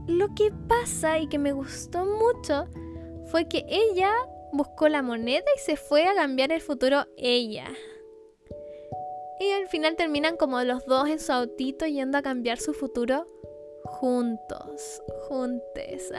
Lo 0.08 0.34
que 0.34 0.52
pasa 0.68 1.20
y 1.20 1.28
que 1.28 1.38
me 1.38 1.52
gustó 1.52 2.06
mucho 2.06 2.66
fue 3.26 3.48
que 3.48 3.66
ella 3.70 4.12
buscó 4.52 4.90
la 4.90 5.04
moneda 5.04 5.46
y 5.56 5.60
se 5.60 5.76
fue 5.76 6.08
a 6.08 6.16
cambiar 6.16 6.52
el 6.52 6.62
futuro 6.62 7.06
ella. 7.18 7.68
Y 9.40 9.52
al 9.52 9.68
final 9.68 9.96
terminan 9.96 10.36
como 10.36 10.62
los 10.64 10.86
dos 10.86 11.08
en 11.08 11.20
su 11.20 11.32
autito 11.32 11.86
yendo 11.86 12.18
a 12.18 12.22
cambiar 12.22 12.58
su 12.58 12.74
futuro 12.74 13.26
juntos, 13.86 15.02
juntes. 15.28 16.12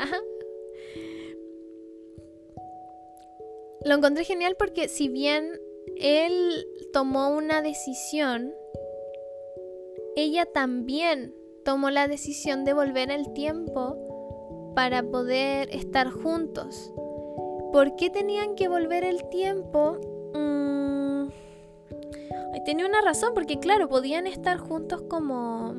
Lo 3.84 3.94
encontré 3.94 4.25
genial 4.25 4.56
porque 4.58 4.88
si 4.88 5.08
bien 5.08 5.58
él 5.96 6.66
tomó 6.92 7.30
una 7.30 7.62
decisión, 7.62 8.52
ella 10.16 10.46
también 10.46 11.34
tomó 11.64 11.90
la 11.90 12.08
decisión 12.08 12.64
de 12.64 12.75
volver 12.75 13.10
el 13.10 13.32
tiempo 13.32 14.72
para 14.75 15.02
poder 15.02 15.75
estar 15.75 16.10
juntos. 16.10 16.92
¿Por 17.72 17.96
qué 17.96 18.10
tenían 18.10 18.54
que 18.54 18.68
volver 18.68 19.04
el 19.04 19.28
tiempo? 19.30 19.99
Mm, 20.34 21.28
tenía 22.64 22.87
una 22.87 23.00
razón, 23.00 23.32
porque 23.34 23.58
claro, 23.58 23.88
podían 23.88 24.26
estar 24.26 24.58
juntos 24.58 25.02
como... 25.02 25.75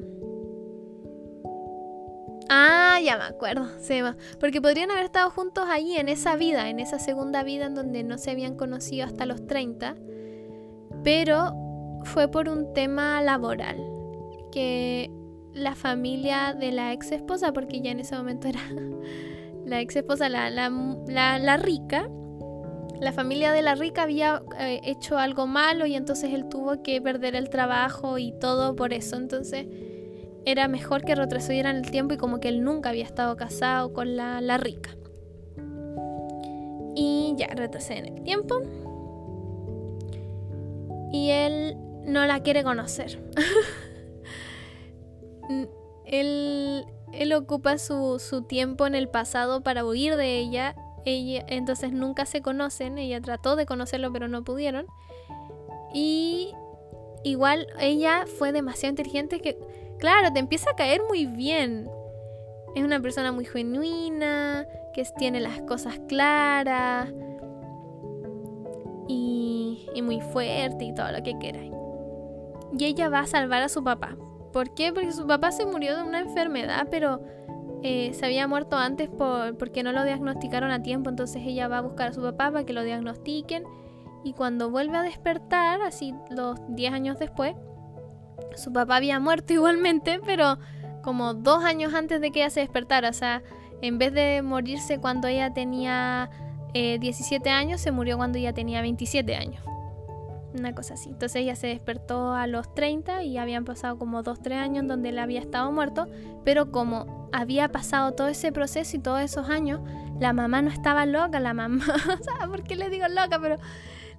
Ah, 2.54 3.00
ya 3.02 3.16
me 3.16 3.24
acuerdo, 3.24 3.66
porque 4.42 4.60
podrían 4.62 4.92
haber 4.92 5.06
estado 5.06 5.30
juntos 5.30 5.64
allí 5.70 5.96
en 5.96 6.10
esa 6.10 6.36
vida, 6.36 6.70
en 6.70 6.82
esa 6.82 7.00
segunda 7.00 7.44
vida 7.44 7.68
en 7.68 7.76
donde 7.76 8.04
no 8.04 8.18
se 8.18 8.30
habían 8.30 8.58
conocido 8.58 9.06
hasta 9.06 9.26
los 9.26 9.48
30, 9.48 9.96
pero 11.02 11.54
fue 12.04 12.28
por 12.28 12.50
un 12.50 12.74
tema 12.74 13.22
laboral, 13.22 13.78
que 14.52 15.10
la 15.54 15.76
familia 15.76 16.54
de 16.54 16.74
la 16.74 16.92
ex 16.92 17.14
esposa, 17.14 17.54
porque 17.54 17.80
ya 17.80 17.92
en 17.92 18.02
ese 18.02 18.18
momento 18.18 18.50
era 18.50 18.60
la 19.66 19.80
ex 19.80 19.96
esposa, 19.96 20.28
la, 20.28 20.50
la, 20.50 21.56
rica, 21.56 22.10
la 23.00 23.14
familia 23.14 23.54
de 23.54 23.62
la 23.62 23.76
rica 23.76 24.04
había 24.04 24.44
eh, 24.60 24.82
hecho 24.84 25.18
algo 25.18 25.48
malo 25.48 25.86
y 25.86 25.96
entonces 25.96 26.34
él 26.34 26.50
tuvo 26.50 26.84
que 26.84 27.02
perder 27.02 27.38
el 27.38 27.50
trabajo 27.50 28.18
y 28.18 28.34
todo 28.34 28.76
por 28.76 28.92
eso. 28.92 29.16
Entonces 29.16 29.68
era 30.46 30.68
mejor 30.68 31.04
que 31.04 31.16
retrocedieran 31.16 31.78
el 31.78 31.92
tiempo 31.92 32.14
y 32.14 32.18
como 32.18 32.40
que 32.40 32.50
él 32.50 32.64
nunca 32.64 32.90
había 32.90 33.04
estado 33.04 33.36
casado 33.38 33.94
con 33.94 34.16
la, 34.16 34.42
la 34.42 34.58
rica. 34.58 34.96
Y 36.96 37.36
ya 37.38 37.48
retroceden 37.48 38.18
el 38.18 38.24
tiempo. 38.24 38.62
Y 41.12 41.30
él 41.30 41.78
no 42.06 42.26
la 42.26 42.42
quiere 42.42 42.64
conocer. 42.64 43.20
él, 46.06 46.86
él 47.14 47.34
ocupa 47.34 47.78
su, 47.78 48.20
su, 48.20 48.44
tiempo 48.44 48.88
en 48.88 48.96
el 48.96 49.10
pasado 49.10 49.62
para 49.62 49.86
huir 49.86 50.16
de 50.16 50.40
ella. 50.40 50.76
ella. 51.06 51.46
Entonces 51.48 51.92
nunca 51.92 52.26
se 52.26 52.42
conocen. 52.42 52.98
Ella 52.98 53.22
trató 53.22 53.56
de 53.56 53.66
conocerlo 53.66 54.12
pero 54.12 54.28
no 54.28 54.44
pudieron. 54.44 54.88
Y 55.94 56.54
igual 57.24 57.68
ella 57.80 58.26
fue 58.26 58.52
demasiado 58.52 58.92
inteligente 58.92 59.40
que, 59.40 59.60
claro, 60.02 60.34
te 60.34 60.40
empieza 60.40 60.72
a 60.72 60.76
caer 60.76 61.02
muy 61.08 61.26
bien. 61.28 61.90
es 62.76 62.84
una 62.84 63.00
persona 63.00 63.32
muy 63.32 63.46
genuina, 63.46 64.66
que 64.94 65.06
tiene 65.18 65.40
las 65.40 65.62
cosas 65.62 66.00
claras 66.08 67.14
y, 69.08 69.90
muy 70.04 70.20
fuerte 70.20 70.86
y 70.86 70.94
todo 70.96 71.12
lo 71.12 71.22
que 71.22 71.38
queráis. 71.38 71.72
Y 72.78 72.86
ella 72.86 73.10
va 73.10 73.20
a 73.20 73.28
salvar 73.28 73.62
a 73.62 73.70
su 73.70 73.84
papá. 73.84 74.18
¿Por 74.52 74.74
qué? 74.74 74.92
Porque 74.92 75.12
su 75.12 75.28
papá 75.28 75.52
se 75.52 75.66
murió 75.66 75.96
de 75.96 76.04
una 76.04 76.20
enfermedad, 76.20 76.88
pero 76.90 77.22
eh, 77.84 78.12
se 78.14 78.26
había 78.26 78.48
muerto 78.48 78.78
antes 78.78 79.10
por, 79.10 79.58
porque 79.58 79.84
no 79.84 79.92
lo 79.92 80.04
diagnosticaron 80.04 80.72
a 80.72 80.82
tiempo. 80.82 81.10
Entonces 81.10 81.44
ella 81.46 81.68
va 81.68 81.78
a 81.78 81.82
buscar 81.82 82.10
a 82.10 82.14
su 82.14 82.22
papá 82.22 82.52
para 82.52 82.66
que 82.66 82.74
lo 82.74 82.84
diagnostiquen. 82.84 83.64
Y 84.24 84.34
cuando 84.34 84.72
vuelve 84.72 84.98
a 84.98 85.04
despertar, 85.04 85.82
así 85.82 86.16
los 86.32 86.60
10 86.70 86.94
años 86.94 87.20
después, 87.20 87.56
su 88.56 88.72
papá 88.72 88.98
había 88.98 89.20
muerto 89.20 89.54
igualmente, 89.54 90.20
pero 90.26 90.58
como 91.02 91.34
dos 91.34 91.64
años 91.64 91.94
antes 91.94 92.22
de 92.22 92.32
que 92.32 92.42
ella 92.42 92.50
se 92.50 92.62
despertara. 92.62 93.10
O 93.10 93.14
sea, 93.14 93.42
en 93.82 93.98
vez 93.98 94.14
de 94.14 94.42
morirse 94.42 95.00
cuando 95.00 95.28
ella 95.28 95.54
tenía 95.54 96.30
17 96.74 97.48
eh, 97.48 97.52
años, 97.52 97.82
se 97.82 97.92
murió 97.92 98.18
cuando 98.18 98.38
ella 98.38 98.54
tenía 98.54 98.82
27 98.82 99.36
años. 99.36 99.64
Una 100.58 100.76
cosa 100.76 100.96
así. 100.96 101.10
Entonces 101.10 101.44
ella 101.44 101.56
se 101.56 101.68
despertó 101.68 102.34
a 102.34 102.46
los 102.46 102.74
30 102.76 103.24
y 103.24 103.38
habían 103.38 103.64
pasado 103.64 103.98
como 103.98 104.22
2-3 104.22 104.54
años 104.54 104.88
donde 104.88 105.10
él 105.10 105.20
había 105.20 105.40
estado 105.40 105.72
muerto, 105.72 106.08
pero 106.44 106.72
como 106.72 107.30
había 107.32 107.70
pasado 107.70 108.12
todo 108.14 108.28
ese 108.28 108.52
proceso 108.52 108.98
y 108.98 109.00
todos 109.00 109.22
esos 109.22 109.50
años, 109.50 109.80
la 110.20 110.34
mamá 110.34 110.62
no 110.62 110.70
estaba 110.70 111.06
loca, 111.06 111.40
la 111.40 111.54
mamá, 111.54 111.86
o 112.46 112.48
¿por 112.50 112.64
qué 112.64 112.76
le 112.76 112.90
digo 112.90 113.08
loca? 113.08 113.40
Pero 113.42 113.56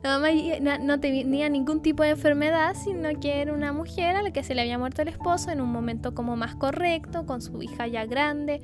la 0.03 0.19
mamá 0.19 0.79
no 0.81 1.01
tenía 1.01 1.49
ningún 1.49 1.81
tipo 1.83 2.03
de 2.03 2.11
enfermedad, 2.11 2.75
sino 2.75 3.09
que 3.21 3.41
era 3.41 3.53
una 3.53 3.73
mujer 3.73 4.17
a 4.17 4.23
la 4.23 4.33
que 4.33 4.43
se 4.43 4.55
le 4.55 4.63
había 4.63 4.79
muerto 4.79 5.03
el 5.03 5.09
esposo 5.09 5.51
en 5.51 5.61
un 5.61 5.71
momento 5.71 6.15
como 6.15 6.37
más 6.37 6.57
correcto, 6.57 7.25
con 7.25 7.41
su 7.41 7.63
hija 7.63 7.87
ya 7.87 8.05
grande. 8.07 8.61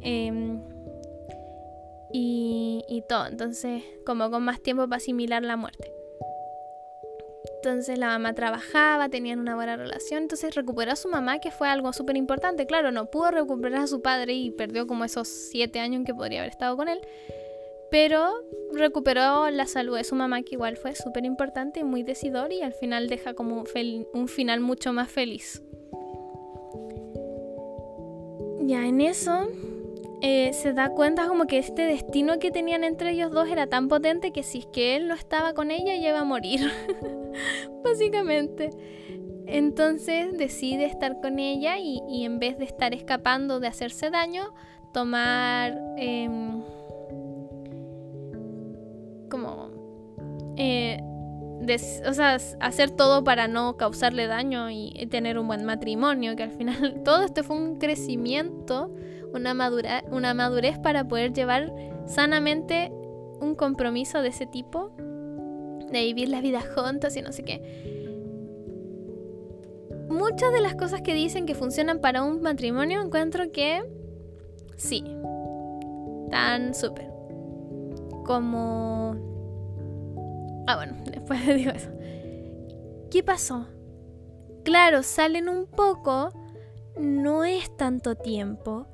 Em, 0.00 0.60
y, 2.12 2.84
y 2.88 3.02
todo, 3.08 3.26
entonces 3.26 3.82
como 4.04 4.30
con 4.30 4.44
más 4.44 4.60
tiempo 4.60 4.84
para 4.88 4.96
asimilar 4.96 5.42
la 5.42 5.56
muerte. 5.56 5.92
Entonces 7.56 7.98
la 7.98 8.08
mamá 8.08 8.34
trabajaba, 8.34 9.08
tenían 9.08 9.38
una 9.38 9.54
buena 9.54 9.76
relación, 9.76 10.22
entonces 10.22 10.54
recuperó 10.54 10.92
a 10.92 10.96
su 10.96 11.08
mamá, 11.08 11.38
que 11.38 11.50
fue 11.50 11.68
algo 11.68 11.92
súper 11.92 12.16
importante. 12.16 12.66
Claro, 12.66 12.92
no 12.92 13.06
pudo 13.06 13.30
recuperar 13.30 13.80
a 13.80 13.86
su 13.86 14.02
padre 14.02 14.34
y 14.34 14.50
perdió 14.50 14.86
como 14.86 15.04
esos 15.04 15.28
siete 15.28 15.80
años 15.80 16.00
en 16.00 16.04
que 16.04 16.14
podría 16.14 16.40
haber 16.40 16.50
estado 16.50 16.76
con 16.76 16.88
él, 16.88 17.00
pero 17.90 18.32
recuperó 18.72 19.50
la 19.50 19.66
salud 19.66 19.96
de 19.96 20.04
su 20.04 20.14
mamá, 20.14 20.42
que 20.42 20.54
igual 20.54 20.76
fue 20.76 20.94
súper 20.94 21.24
importante 21.24 21.80
y 21.80 21.84
muy 21.84 22.02
decidor 22.02 22.52
y 22.52 22.62
al 22.62 22.72
final 22.72 23.08
deja 23.08 23.34
como 23.34 23.64
un 24.12 24.28
final 24.28 24.60
mucho 24.60 24.92
más 24.92 25.10
feliz. 25.10 25.62
Ya 28.60 28.86
en 28.86 29.00
eso 29.00 29.48
eh, 30.22 30.52
se 30.54 30.72
da 30.72 30.88
cuenta 30.88 31.28
como 31.28 31.46
que 31.46 31.58
este 31.58 31.82
destino 31.82 32.38
que 32.38 32.50
tenían 32.50 32.82
entre 32.82 33.10
ellos 33.10 33.30
dos 33.30 33.48
era 33.48 33.66
tan 33.66 33.88
potente 33.88 34.32
que 34.32 34.42
si 34.42 34.60
es 34.60 34.66
que 34.66 34.96
él 34.96 35.06
no 35.06 35.14
estaba 35.14 35.52
con 35.52 35.70
ella, 35.70 35.94
ella 35.94 36.10
iba 36.10 36.20
a 36.20 36.24
morir. 36.24 36.60
básicamente. 37.84 38.70
Entonces 39.46 40.36
decide 40.38 40.86
estar 40.86 41.20
con 41.20 41.38
ella 41.38 41.76
y, 41.78 42.24
en 42.24 42.38
vez 42.38 42.58
de 42.58 42.64
estar 42.64 42.94
escapando 42.94 43.60
de 43.60 43.68
hacerse 43.68 44.10
daño, 44.10 44.54
tomar 44.92 45.78
em, 45.98 46.62
Eh, 50.56 51.00
o 52.06 52.12
sea, 52.12 52.36
hacer 52.60 52.90
todo 52.90 53.24
para 53.24 53.48
no 53.48 53.76
causarle 53.76 54.26
daño 54.26 54.70
y 54.70 55.06
tener 55.10 55.38
un 55.38 55.46
buen 55.46 55.64
matrimonio, 55.64 56.36
que 56.36 56.42
al 56.42 56.50
final 56.50 57.02
todo 57.04 57.22
esto 57.22 57.42
fue 57.42 57.56
un 57.56 57.76
crecimiento, 57.76 58.94
una, 59.32 59.54
madura, 59.54 60.04
una 60.10 60.34
madurez 60.34 60.78
para 60.78 61.08
poder 61.08 61.32
llevar 61.32 61.72
sanamente 62.06 62.92
un 63.40 63.54
compromiso 63.54 64.22
de 64.22 64.28
ese 64.28 64.46
tipo 64.46 64.92
de 65.90 66.00
vivir 66.02 66.28
la 66.28 66.40
vida 66.40 66.60
juntos 66.74 67.16
y 67.16 67.22
no 67.22 67.32
sé 67.32 67.44
qué. 67.44 68.04
Muchas 70.08 70.52
de 70.52 70.60
las 70.60 70.74
cosas 70.74 71.02
que 71.02 71.14
dicen 71.14 71.46
que 71.46 71.54
funcionan 71.54 72.00
para 72.00 72.22
un 72.22 72.42
matrimonio 72.42 73.02
encuentro 73.02 73.50
que 73.52 73.82
sí, 74.76 75.04
tan 76.30 76.74
súper. 76.74 77.10
Como... 78.24 79.33
Ah, 80.66 80.76
bueno, 80.76 80.96
después 81.10 81.46
digo 81.46 81.72
eso. 81.72 81.90
¿Qué 83.10 83.22
pasó? 83.22 83.68
Claro, 84.64 85.02
salen 85.02 85.48
un 85.48 85.66
poco, 85.66 86.30
no 86.96 87.44
es 87.44 87.76
tanto 87.76 88.14
tiempo, 88.14 88.86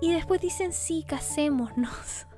y 0.00 0.12
después 0.12 0.40
dicen 0.40 0.72
sí, 0.72 1.04
casémonos. 1.06 2.26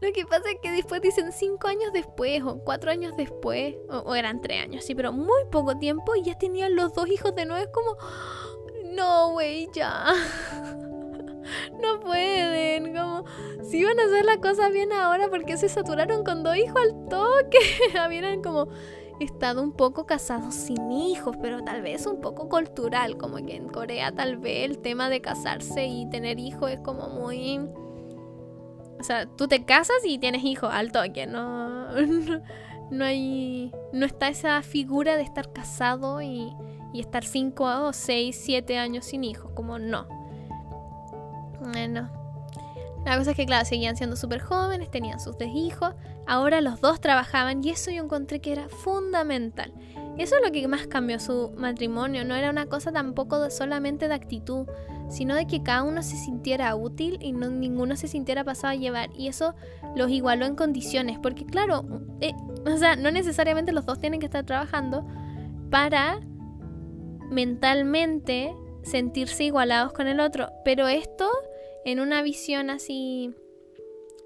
Lo 0.00 0.12
que 0.12 0.26
pasa 0.26 0.50
es 0.50 0.58
que 0.60 0.72
después 0.72 1.00
dicen 1.00 1.30
cinco 1.30 1.68
años 1.68 1.92
después 1.92 2.42
o 2.42 2.58
cuatro 2.64 2.90
años 2.90 3.16
después, 3.16 3.76
o, 3.88 4.14
eran 4.16 4.40
tres 4.40 4.62
años, 4.62 4.84
sí, 4.84 4.96
pero 4.96 5.12
muy 5.12 5.44
poco 5.50 5.78
tiempo 5.78 6.16
y 6.16 6.22
ya 6.22 6.36
tenían 6.36 6.74
los 6.74 6.92
dos 6.94 7.08
hijos 7.08 7.34
de 7.36 7.44
nuevo. 7.44 7.62
Es 7.62 7.70
como, 7.70 7.96
no, 8.92 9.30
güey, 9.30 9.68
ya. 9.72 10.12
no 11.82 12.00
pueden, 12.00 12.94
como, 12.94 13.24
si 13.62 13.78
iban 13.78 13.98
a 13.98 14.04
hacer 14.04 14.24
la 14.24 14.38
cosa 14.38 14.68
bien 14.68 14.92
ahora, 14.92 15.28
porque 15.28 15.56
se 15.56 15.68
saturaron 15.68 16.24
con 16.24 16.42
dos 16.42 16.56
hijos 16.56 16.80
al 16.82 17.08
toque? 17.08 17.58
Habían 17.98 18.42
como 18.42 18.68
estado 19.20 19.62
un 19.62 19.72
poco 19.72 20.06
casados 20.06 20.54
sin 20.54 20.90
hijos, 20.90 21.36
pero 21.40 21.62
tal 21.62 21.82
vez 21.82 22.06
un 22.06 22.20
poco 22.20 22.48
cultural, 22.48 23.16
como 23.16 23.36
que 23.36 23.56
en 23.56 23.68
Corea 23.68 24.12
tal 24.12 24.36
vez 24.38 24.68
el 24.70 24.78
tema 24.78 25.08
de 25.08 25.20
casarse 25.20 25.86
y 25.86 26.08
tener 26.10 26.38
hijos 26.40 26.70
es 26.70 26.80
como 26.80 27.08
muy 27.08 27.60
o 29.02 29.04
sea, 29.04 29.26
tú 29.26 29.48
te 29.48 29.64
casas 29.64 29.96
y 30.04 30.18
tienes 30.18 30.44
hijos 30.44 30.70
al 30.72 30.92
toque, 30.92 31.26
no, 31.26 31.88
no, 32.92 33.04
hay. 33.04 33.72
No 33.92 34.06
está 34.06 34.28
esa 34.28 34.62
figura 34.62 35.16
de 35.16 35.24
estar 35.24 35.52
casado 35.52 36.22
y, 36.22 36.54
y 36.92 37.00
estar 37.00 37.24
5 37.24 37.88
o 37.88 37.92
6, 37.92 38.40
7 38.40 38.78
años 38.78 39.06
sin 39.06 39.24
hijos, 39.24 39.50
como 39.56 39.80
no. 39.80 40.06
Bueno. 41.62 42.10
La 43.04 43.18
cosa 43.18 43.32
es 43.32 43.36
que, 43.36 43.46
claro, 43.46 43.64
seguían 43.64 43.96
siendo 43.96 44.16
súper 44.16 44.40
jóvenes, 44.40 44.90
tenían 44.90 45.18
sus 45.18 45.36
tres 45.36 45.50
hijos, 45.54 45.94
ahora 46.26 46.60
los 46.60 46.80
dos 46.80 47.00
trabajaban 47.00 47.64
y 47.64 47.70
eso 47.70 47.90
yo 47.90 48.02
encontré 48.02 48.40
que 48.40 48.52
era 48.52 48.68
fundamental. 48.68 49.72
Eso 50.18 50.36
es 50.36 50.42
lo 50.44 50.52
que 50.52 50.68
más 50.68 50.86
cambió 50.86 51.18
su 51.18 51.52
matrimonio, 51.56 52.24
no 52.24 52.36
era 52.36 52.50
una 52.50 52.66
cosa 52.66 52.92
tampoco 52.92 53.50
solamente 53.50 54.06
de 54.06 54.14
actitud, 54.14 54.66
sino 55.08 55.34
de 55.34 55.46
que 55.46 55.62
cada 55.62 55.82
uno 55.82 56.02
se 56.02 56.16
sintiera 56.16 56.74
útil 56.76 57.18
y 57.20 57.32
no, 57.32 57.50
ninguno 57.50 57.96
se 57.96 58.06
sintiera 58.06 58.44
pasado 58.44 58.72
a 58.72 58.76
llevar. 58.76 59.10
Y 59.16 59.26
eso 59.28 59.54
los 59.96 60.10
igualó 60.10 60.46
en 60.46 60.54
condiciones, 60.54 61.18
porque 61.18 61.44
claro, 61.44 61.84
eh, 62.20 62.34
o 62.66 62.76
sea, 62.76 62.94
no 62.94 63.10
necesariamente 63.10 63.72
los 63.72 63.84
dos 63.84 63.98
tienen 63.98 64.20
que 64.20 64.26
estar 64.26 64.44
trabajando 64.44 65.04
para 65.70 66.20
mentalmente 67.30 68.54
sentirse 68.84 69.44
igualados 69.44 69.92
con 69.92 70.06
el 70.06 70.20
otro, 70.20 70.50
pero 70.64 70.86
esto 70.86 71.28
en 71.84 72.00
una 72.00 72.22
visión 72.22 72.70
así, 72.70 73.34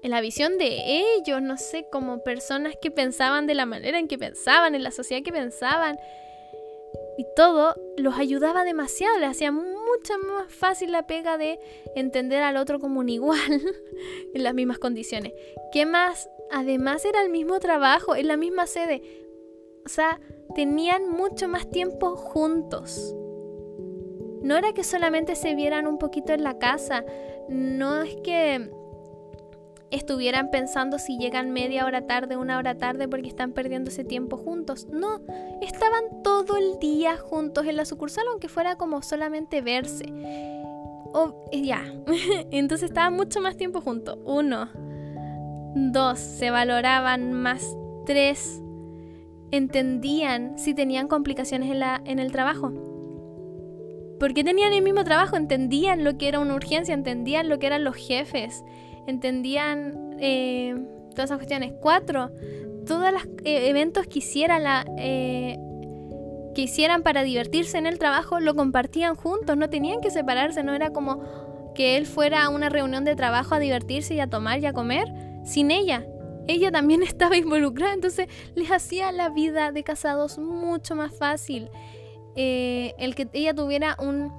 en 0.03 0.11
la 0.11 0.21
visión 0.21 0.57
de 0.57 1.01
ellos, 1.17 1.41
no 1.41 1.57
sé, 1.57 1.87
como 1.91 2.23
personas 2.23 2.75
que 2.81 2.91
pensaban 2.91 3.47
de 3.47 3.55
la 3.55 3.65
manera 3.65 3.99
en 3.99 4.07
que 4.07 4.17
pensaban, 4.17 4.75
en 4.75 4.83
la 4.83 4.91
sociedad 4.91 5.23
que 5.23 5.31
pensaban, 5.31 5.97
y 7.17 7.25
todo 7.35 7.75
los 7.97 8.15
ayudaba 8.17 8.63
demasiado, 8.63 9.17
les 9.17 9.31
hacía 9.31 9.51
mucha 9.51 10.17
más 10.19 10.53
fácil 10.53 10.91
la 10.91 11.07
pega 11.07 11.37
de 11.37 11.59
entender 11.95 12.43
al 12.43 12.57
otro 12.57 12.79
como 12.79 12.99
un 12.99 13.09
igual 13.09 13.39
en 14.33 14.43
las 14.43 14.53
mismas 14.53 14.77
condiciones. 14.77 15.33
¿Qué 15.71 15.85
más? 15.85 16.29
Además 16.51 17.03
era 17.05 17.21
el 17.23 17.29
mismo 17.29 17.59
trabajo, 17.59 18.15
en 18.15 18.27
la 18.27 18.37
misma 18.37 18.67
sede. 18.67 19.01
O 19.83 19.89
sea, 19.89 20.19
tenían 20.53 21.09
mucho 21.09 21.47
más 21.47 21.69
tiempo 21.69 22.15
juntos. 22.15 23.15
No 24.43 24.55
era 24.55 24.73
que 24.73 24.83
solamente 24.83 25.35
se 25.35 25.55
vieran 25.55 25.87
un 25.87 25.97
poquito 25.97 26.33
en 26.33 26.43
la 26.43 26.59
casa, 26.59 27.03
no 27.49 28.01
es 28.01 28.15
que 28.23 28.71
estuvieran 29.91 30.51
pensando 30.51 30.99
si 30.99 31.17
llegan 31.17 31.51
media 31.51 31.85
hora 31.85 32.05
tarde, 32.05 32.37
una 32.37 32.57
hora 32.57 32.77
tarde 32.77 33.07
porque 33.07 33.27
están 33.27 33.53
perdiendo 33.53 33.89
ese 33.89 34.03
tiempo 34.03 34.37
juntos. 34.37 34.87
No, 34.89 35.21
estaban 35.61 36.23
todo 36.23 36.57
el 36.57 36.79
día 36.79 37.17
juntos 37.17 37.65
en 37.65 37.77
la 37.77 37.85
sucursal, 37.85 38.25
aunque 38.29 38.49
fuera 38.49 38.75
como 38.75 39.01
solamente 39.01 39.61
verse. 39.61 40.05
O, 41.13 41.45
ya, 41.51 41.83
entonces 42.51 42.89
estaban 42.89 43.13
mucho 43.13 43.41
más 43.41 43.55
tiempo 43.55 43.81
juntos. 43.81 44.17
Uno, 44.25 44.69
dos, 45.75 46.19
se 46.19 46.49
valoraban 46.49 47.33
más. 47.33 47.75
Tres, 48.05 48.61
entendían 49.51 50.57
si 50.57 50.73
tenían 50.73 51.07
complicaciones 51.07 51.71
en, 51.71 51.79
la, 51.79 52.01
en 52.05 52.19
el 52.19 52.31
trabajo. 52.31 52.71
Porque 54.19 54.43
tenían 54.43 54.73
el 54.73 54.81
mismo 54.81 55.03
trabajo, 55.03 55.35
entendían 55.35 56.03
lo 56.03 56.17
que 56.17 56.27
era 56.27 56.39
una 56.39 56.55
urgencia, 56.55 56.93
entendían 56.93 57.49
lo 57.49 57.59
que 57.59 57.67
eran 57.67 57.83
los 57.83 57.95
jefes, 57.95 58.63
entendían 59.05 60.17
eh, 60.19 60.75
todas 61.11 61.25
esas 61.25 61.37
cuestiones. 61.37 61.73
Cuatro, 61.81 62.31
todos 62.85 63.11
los 63.11 63.23
eh, 63.43 63.69
eventos 63.69 64.07
que 64.07 64.19
hiciera 64.19 64.59
la... 64.59 64.85
Eh, 64.97 65.57
que 66.55 66.63
hicieran 66.63 67.03
para 67.03 67.21
divertirse 67.21 67.77
en 67.77 67.85
el 67.85 67.99
trabajo 67.99 68.39
lo 68.39 68.55
compartían 68.55 69.13
juntos, 69.13 69.55
no 69.55 69.69
tenían 69.69 70.01
que 70.01 70.09
separarse, 70.09 70.63
no 70.63 70.73
era 70.73 70.89
como 70.89 71.21
que 71.75 71.97
él 71.97 72.07
fuera 72.07 72.43
a 72.43 72.49
una 72.49 72.69
reunión 72.69 73.05
de 73.05 73.15
trabajo 73.15 73.53
a 73.53 73.59
divertirse 73.59 74.15
y 74.15 74.19
a 74.19 74.27
tomar 74.27 74.59
y 74.59 74.65
a 74.65 74.73
comer 74.73 75.07
sin 75.45 75.69
ella. 75.69 76.07
Ella 76.47 76.71
también 76.71 77.03
estaba 77.03 77.37
involucrada, 77.37 77.93
entonces 77.93 78.27
les 78.55 78.71
hacía 78.71 79.11
la 79.11 79.29
vida 79.29 79.71
de 79.71 79.83
casados 79.83 80.39
mucho 80.39 80.95
más 80.95 81.15
fácil. 81.15 81.69
Eh, 82.37 82.93
el 82.99 83.15
que 83.15 83.27
ella 83.33 83.53
tuviera 83.53 83.97
un, 83.99 84.31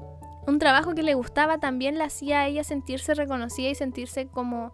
un 0.46 0.58
trabajo 0.58 0.94
que 0.94 1.02
le 1.02 1.14
gustaba 1.14 1.58
también 1.58 1.98
le 1.98 2.04
hacía 2.04 2.40
a 2.40 2.46
ella 2.46 2.64
sentirse 2.64 3.12
reconocida 3.14 3.68
y 3.68 3.74
sentirse 3.74 4.28
como 4.28 4.72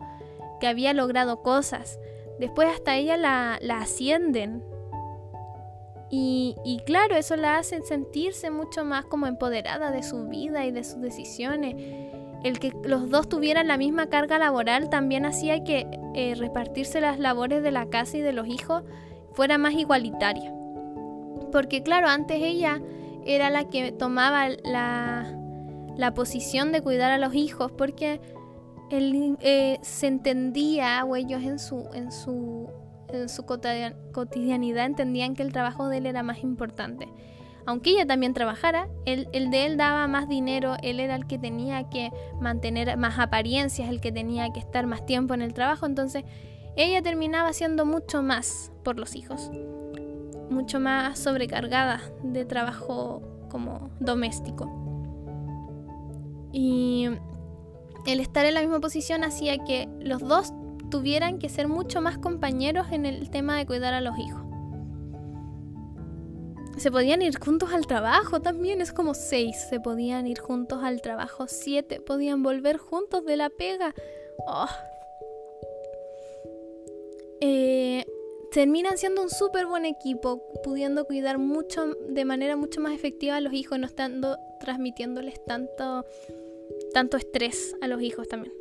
que 0.61 0.69
había 0.69 0.93
logrado 0.93 1.43
cosas. 1.43 1.99
Después 2.39 2.69
hasta 2.69 2.97
ella 2.97 3.17
la, 3.17 3.59
la 3.61 3.79
ascienden 3.79 4.63
y, 6.17 6.81
claro, 6.87 7.17
eso 7.17 7.35
la 7.35 7.59
hace 7.59 7.83
sentirse 7.83 8.51
mucho 8.51 8.85
más 8.85 9.05
como 9.05 9.27
empoderada 9.27 9.91
de 9.91 10.05
su 10.05 10.29
vida 10.29 10.65
y 10.65 10.71
de 10.71 10.85
sus 10.85 11.01
decisiones. 11.01 11.75
El 12.45 12.61
que 12.61 12.73
los 12.85 13.11
dos 13.11 13.29
tuvieran 13.29 13.67
la 13.67 13.77
misma 13.77 14.07
carga 14.07 14.39
laboral 14.39 14.91
también 14.91 15.27
hacía 15.27 15.65
que 15.65 15.89
eh, 16.15 16.35
repartirse 16.37 17.01
las 17.01 17.19
labores 17.19 17.65
de 17.65 17.73
la 17.73 17.87
casa 17.87 18.19
y 18.19 18.21
de 18.21 18.33
los 18.33 18.47
hijos 18.47 18.85
fuera 19.33 19.59
más 19.59 19.75
igualitaria. 19.75 20.55
Porque 21.51 21.83
claro, 21.83 22.09
antes 22.09 22.41
ella 22.41 22.81
era 23.27 23.51
la 23.51 23.69
que 23.69 23.93
tomaba 23.93 24.49
la, 24.65 25.37
la 25.97 26.15
posición 26.15 26.73
de 26.73 26.83
cuidar 26.83 27.11
a 27.11 27.19
los 27.19 27.35
hijos 27.35 27.73
porque 27.73 28.21
él 28.91 29.37
eh, 29.41 29.79
se 29.83 30.07
entendía 30.07 31.05
o 31.05 31.17
ellos 31.17 31.43
en 31.43 31.59
su, 31.59 31.89
en 31.95 32.13
su 32.13 32.69
en 33.09 33.29
su 33.29 33.45
cotidianidad 33.45 34.87
entendían 34.87 35.35
que 35.35 35.43
el 35.43 35.53
trabajo 35.53 35.89
de 35.89 35.99
él 35.99 36.07
era 36.07 36.23
más 36.23 36.43
importante. 36.43 37.09
Aunque 37.67 37.91
ella 37.91 38.07
también 38.07 38.35
trabajara, 38.35 38.89
el, 39.07 39.29
el, 39.33 39.51
de 39.51 39.65
él 39.65 39.77
daba 39.77 40.07
más 40.07 40.29
dinero, 40.29 40.77
él 40.83 41.01
era 41.01 41.15
el 41.15 41.27
que 41.27 41.39
tenía 41.39 41.89
que 41.89 42.11
mantener 42.41 42.97
más 42.99 43.19
apariencias, 43.19 43.89
el 43.89 44.01
que 44.01 44.13
tenía 44.13 44.53
que 44.53 44.61
estar 44.61 44.87
más 44.87 45.07
tiempo 45.07 45.33
en 45.33 45.41
el 45.41 45.55
trabajo, 45.55 45.87
entonces 45.87 46.25
ella 46.77 47.01
terminaba 47.01 47.49
haciendo 47.49 47.87
mucho 47.87 48.23
más 48.23 48.71
por 48.83 48.99
los 48.99 49.15
hijos, 49.15 49.51
mucho 50.51 50.81
más 50.81 51.19
sobrecargada 51.19 52.01
de 52.23 52.45
trabajo 52.45 53.23
como 53.51 53.91
doméstico. 54.01 54.71
Y 56.53 57.09
el 58.07 58.21
estar 58.21 58.47
en 58.47 58.55
la 58.55 58.61
misma 58.61 58.81
posición 58.81 59.25
hacía 59.25 59.59
que 59.65 59.89
los 60.01 60.21
dos 60.21 60.53
tuvieran 60.91 61.39
que 61.39 61.49
ser 61.49 61.69
mucho 61.69 62.01
más 62.01 62.19
compañeros 62.19 62.89
en 62.93 63.07
el 63.07 63.31
tema 63.31 63.57
de 63.57 63.67
cuidar 63.67 63.95
a 63.95 64.01
los 64.01 64.19
hijos. 64.19 64.43
Se 66.77 66.91
podían 66.91 67.23
ir 67.23 67.39
juntos 67.39 67.73
al 67.73 67.87
trabajo 67.87 68.41
también, 68.41 68.81
es 68.81 68.93
como 68.93 69.15
seis 69.15 69.57
se 69.71 69.79
podían 69.81 70.27
ir 70.27 70.41
juntos 70.41 70.83
al 70.83 71.01
trabajo, 71.01 71.47
siete 71.47 72.01
podían 72.01 72.43
volver 72.43 72.79
juntos 72.79 73.25
de 73.25 73.37
la 73.37 73.49
pega. 73.49 73.95
Oh. 74.47 74.67
Eh, 77.41 78.05
terminan 78.55 78.97
siendo 78.97 79.23
un 79.23 79.29
súper 79.29 79.67
buen 79.67 79.85
equipo, 79.85 80.43
pudiendo 80.63 81.05
cuidar 81.05 81.39
mucho 81.39 81.87
de 82.09 82.25
manera 82.25 82.57
mucho 82.57 82.81
más 82.81 82.95
efectiva 82.95 83.37
a 83.37 83.41
los 83.41 83.53
hijos, 83.53 83.79
no 83.79 83.87
estando 83.87 84.39
transmitiéndoles 84.61 85.45
tanto, 85.45 86.07
tanto 86.95 87.17
estrés 87.19 87.77
a 87.83 87.89
los 87.89 88.01
hijos 88.01 88.29
también 88.29 88.55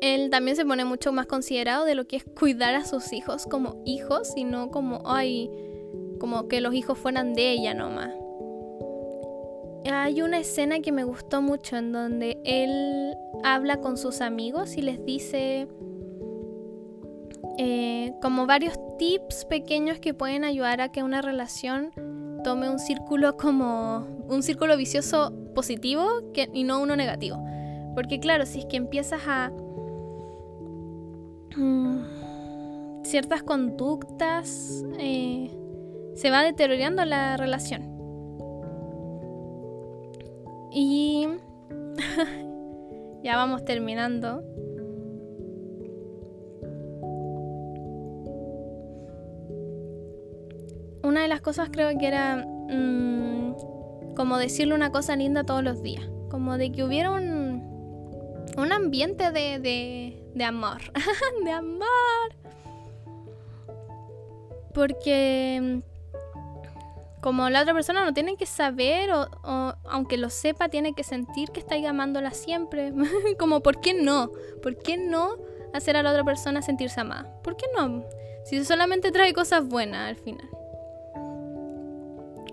él 0.00 0.30
también 0.30 0.56
se 0.56 0.64
pone 0.64 0.84
mucho 0.84 1.12
más 1.12 1.26
considerado 1.26 1.84
de 1.84 1.94
lo 1.94 2.06
que 2.06 2.16
es 2.16 2.24
cuidar 2.24 2.74
a 2.74 2.84
sus 2.84 3.12
hijos 3.12 3.46
como 3.46 3.82
hijos 3.84 4.32
y 4.36 4.44
no 4.44 4.70
como, 4.70 5.02
ay, 5.04 5.50
como 6.20 6.48
que 6.48 6.60
los 6.60 6.74
hijos 6.74 6.98
fueran 6.98 7.34
de 7.34 7.50
ella 7.50 7.74
nomás. 7.74 8.12
Hay 9.90 10.22
una 10.22 10.38
escena 10.38 10.80
que 10.80 10.92
me 10.92 11.04
gustó 11.04 11.40
mucho 11.40 11.76
en 11.76 11.92
donde 11.92 12.38
él 12.44 13.16
habla 13.42 13.80
con 13.80 13.96
sus 13.96 14.20
amigos 14.20 14.76
y 14.76 14.82
les 14.82 15.04
dice 15.04 15.66
eh, 17.58 18.12
como 18.22 18.46
varios 18.46 18.78
tips 18.98 19.44
pequeños 19.44 19.98
que 19.98 20.14
pueden 20.14 20.44
ayudar 20.44 20.80
a 20.80 20.90
que 20.90 21.02
una 21.02 21.20
relación 21.22 21.90
tome 22.44 22.70
un 22.70 22.78
círculo 22.78 23.36
como 23.36 24.06
un 24.28 24.42
círculo 24.42 24.76
vicioso 24.76 25.32
positivo 25.54 26.06
y 26.52 26.64
no 26.64 26.80
uno 26.80 26.96
negativo. 26.96 27.44
Porque 27.94 28.20
claro, 28.20 28.46
si 28.46 28.60
es 28.60 28.66
que 28.66 28.76
empiezas 28.76 29.22
a 29.26 29.50
Mm, 31.58 33.02
ciertas 33.02 33.42
conductas, 33.42 34.84
eh, 35.00 35.50
se 36.14 36.30
va 36.30 36.42
deteriorando 36.42 37.04
la 37.04 37.36
relación. 37.36 37.82
Y 40.70 41.26
ya 43.24 43.36
vamos 43.36 43.64
terminando. 43.64 44.44
De 51.28 51.34
las 51.34 51.40
cosas 51.40 51.68
creo 51.70 51.96
que 51.98 52.06
era 52.06 52.36
mm, 52.36 54.14
como 54.14 54.38
decirle 54.38 54.74
una 54.74 54.90
cosa 54.90 55.16
linda 55.16 55.44
todos 55.44 55.62
los 55.62 55.82
días. 55.82 56.08
Como 56.30 56.58
de 56.58 56.72
que 56.72 56.84
hubiera 56.84 57.10
un, 57.10 57.62
un 58.56 58.72
ambiente 58.72 59.30
de 59.30 60.18
de 60.38 60.44
amor. 60.44 60.80
de 61.44 61.50
amor. 61.50 61.86
Porque 64.72 65.82
mm, 65.82 67.20
como 67.20 67.50
la 67.50 67.62
otra 67.62 67.74
persona 67.74 68.04
no 68.04 68.14
tiene 68.14 68.36
que 68.36 68.46
saber 68.46 69.10
o, 69.10 69.28
aunque 69.90 70.16
lo 70.16 70.30
sepa 70.30 70.68
tiene 70.68 70.94
que 70.94 71.02
sentir 71.02 71.50
que 71.50 71.60
está 71.60 71.74
amándola 71.88 72.30
siempre. 72.30 72.92
como 73.38 73.60
¿por 73.60 73.80
qué 73.80 73.94
no? 73.94 74.30
¿Por 74.62 74.78
qué 74.78 74.96
no 74.96 75.36
hacer 75.74 75.96
a 75.96 76.02
la 76.02 76.10
otra 76.10 76.24
persona 76.24 76.62
sentirse 76.62 77.00
amada? 77.00 77.30
¿Por 77.42 77.56
qué 77.56 77.66
no? 77.76 78.04
Si 78.44 78.64
solamente 78.64 79.10
trae 79.10 79.34
cosas 79.34 79.66
buenas 79.66 80.08
al 80.08 80.16
final. 80.16 80.48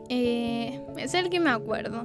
Eh, 0.10 0.86
es 0.98 1.14
el 1.14 1.30
que 1.30 1.40
me 1.40 1.50
acuerdo. 1.50 2.04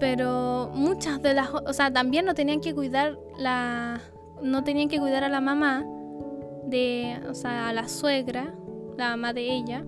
Pero 0.00 0.70
muchas 0.74 1.22
de 1.22 1.34
las, 1.34 1.50
o 1.50 1.72
sea, 1.72 1.92
también 1.92 2.24
no 2.24 2.34
tenían 2.34 2.60
que 2.60 2.74
cuidar 2.74 3.18
la, 3.38 4.00
no 4.42 4.64
tenían 4.64 4.88
que 4.88 4.98
cuidar 4.98 5.24
a 5.24 5.28
la 5.28 5.40
mamá 5.40 5.84
de, 6.66 7.20
o 7.28 7.34
sea, 7.34 7.68
a 7.68 7.72
la 7.72 7.88
suegra, 7.88 8.54
la 8.96 9.10
mamá 9.10 9.32
de 9.32 9.52
ella. 9.52 9.84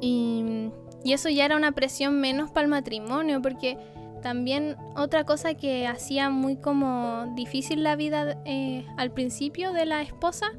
Y, 0.00 0.70
y 1.04 1.12
eso 1.12 1.28
ya 1.28 1.44
era 1.44 1.56
una 1.56 1.72
presión 1.72 2.20
menos 2.20 2.50
para 2.50 2.64
el 2.64 2.70
matrimonio, 2.70 3.42
porque 3.42 3.78
también 4.22 4.76
otra 4.96 5.24
cosa 5.24 5.54
que 5.54 5.86
hacía 5.86 6.30
muy 6.30 6.56
como 6.56 7.32
difícil 7.34 7.82
la 7.82 7.96
vida 7.96 8.40
eh, 8.44 8.86
al 8.96 9.10
principio 9.10 9.72
de 9.72 9.84
la 9.84 10.00
esposa 10.00 10.52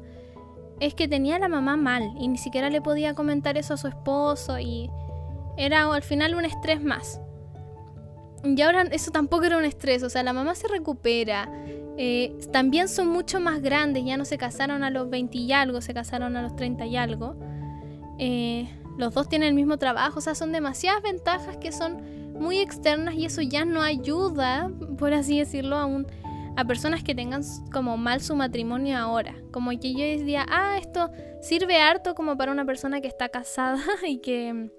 es 0.80 0.94
que 0.94 1.08
tenía 1.08 1.36
a 1.36 1.38
la 1.38 1.48
mamá 1.48 1.76
mal 1.76 2.12
y 2.18 2.28
ni 2.28 2.38
siquiera 2.38 2.70
le 2.70 2.80
podía 2.80 3.14
comentar 3.14 3.56
eso 3.56 3.74
a 3.74 3.76
su 3.76 3.88
esposo 3.88 4.58
y 4.58 4.90
era 5.56 5.92
al 5.92 6.02
final 6.02 6.34
un 6.34 6.44
estrés 6.44 6.82
más. 6.82 7.20
Y 8.44 8.60
ahora 8.60 8.82
eso 8.90 9.10
tampoco 9.10 9.44
era 9.44 9.56
un 9.56 9.64
estrés, 9.64 10.02
o 10.02 10.10
sea, 10.10 10.22
la 10.22 10.32
mamá 10.32 10.54
se 10.54 10.68
recupera. 10.68 11.50
Eh, 11.96 12.36
también 12.52 12.88
son 12.88 13.08
mucho 13.08 13.40
más 13.40 13.62
grandes, 13.62 14.04
ya 14.04 14.16
no 14.16 14.24
se 14.24 14.36
casaron 14.36 14.84
a 14.84 14.90
los 14.90 15.08
20 15.08 15.38
y 15.38 15.52
algo, 15.52 15.80
se 15.80 15.94
casaron 15.94 16.36
a 16.36 16.42
los 16.42 16.54
30 16.56 16.86
y 16.86 16.96
algo. 16.96 17.36
Eh, 18.18 18.68
los 18.98 19.14
dos 19.14 19.28
tienen 19.28 19.48
el 19.48 19.54
mismo 19.54 19.78
trabajo, 19.78 20.18
o 20.18 20.22
sea, 20.22 20.34
son 20.34 20.52
demasiadas 20.52 21.02
ventajas 21.02 21.56
que 21.56 21.72
son 21.72 22.02
muy 22.34 22.58
externas 22.58 23.14
y 23.14 23.24
eso 23.24 23.42
ya 23.42 23.64
no 23.64 23.80
ayuda, 23.80 24.70
por 24.98 25.14
así 25.14 25.38
decirlo, 25.38 25.76
a, 25.76 25.86
un, 25.86 26.06
a 26.56 26.64
personas 26.64 27.02
que 27.02 27.14
tengan 27.14 27.42
como 27.72 27.96
mal 27.96 28.20
su 28.20 28.36
matrimonio 28.36 28.96
ahora. 28.98 29.34
Como 29.52 29.70
que 29.70 29.92
yo 29.92 30.00
decía, 30.00 30.46
ah, 30.48 30.78
esto 30.78 31.10
sirve 31.40 31.78
harto 31.78 32.14
como 32.14 32.36
para 32.36 32.52
una 32.52 32.64
persona 32.64 33.00
que 33.00 33.08
está 33.08 33.28
casada 33.28 33.82
y 34.06 34.18
que 34.18 34.70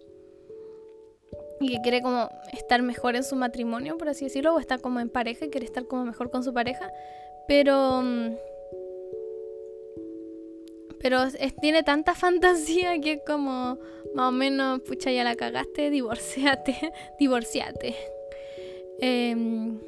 y 1.62 1.70
que 1.70 1.82
quiere 1.82 2.02
como 2.02 2.30
estar 2.52 2.82
mejor 2.82 3.16
en 3.16 3.24
su 3.24 3.36
matrimonio, 3.36 3.98
por 3.98 4.10
así 4.10 4.26
decirlo, 4.26 4.54
o 4.54 4.60
está 4.60 4.78
como 4.78 5.00
en 5.00 5.10
pareja 5.10 5.46
y 5.46 5.50
quiere 5.50 5.66
estar 5.66 5.88
como 5.88 6.06
mejor 6.06 6.30
con 6.30 6.44
su 6.44 6.54
pareja, 6.54 6.92
pero 7.48 8.02
mm, 8.02 8.36
pero 11.00 11.20
tiene 11.62 11.84
tanta 11.84 12.16
fantasía 12.16 13.00
que 13.00 13.14
es 13.14 13.22
como 13.26 13.78
más 14.16 14.30
o 14.30 14.32
menos, 14.32 14.82
pucha, 14.82 15.12
ya 15.12 15.24
la 15.24 15.36
cagaste, 15.36 15.90
divorciate, 15.90 16.76
divorciate. 17.20 17.96
Em, 19.00 19.80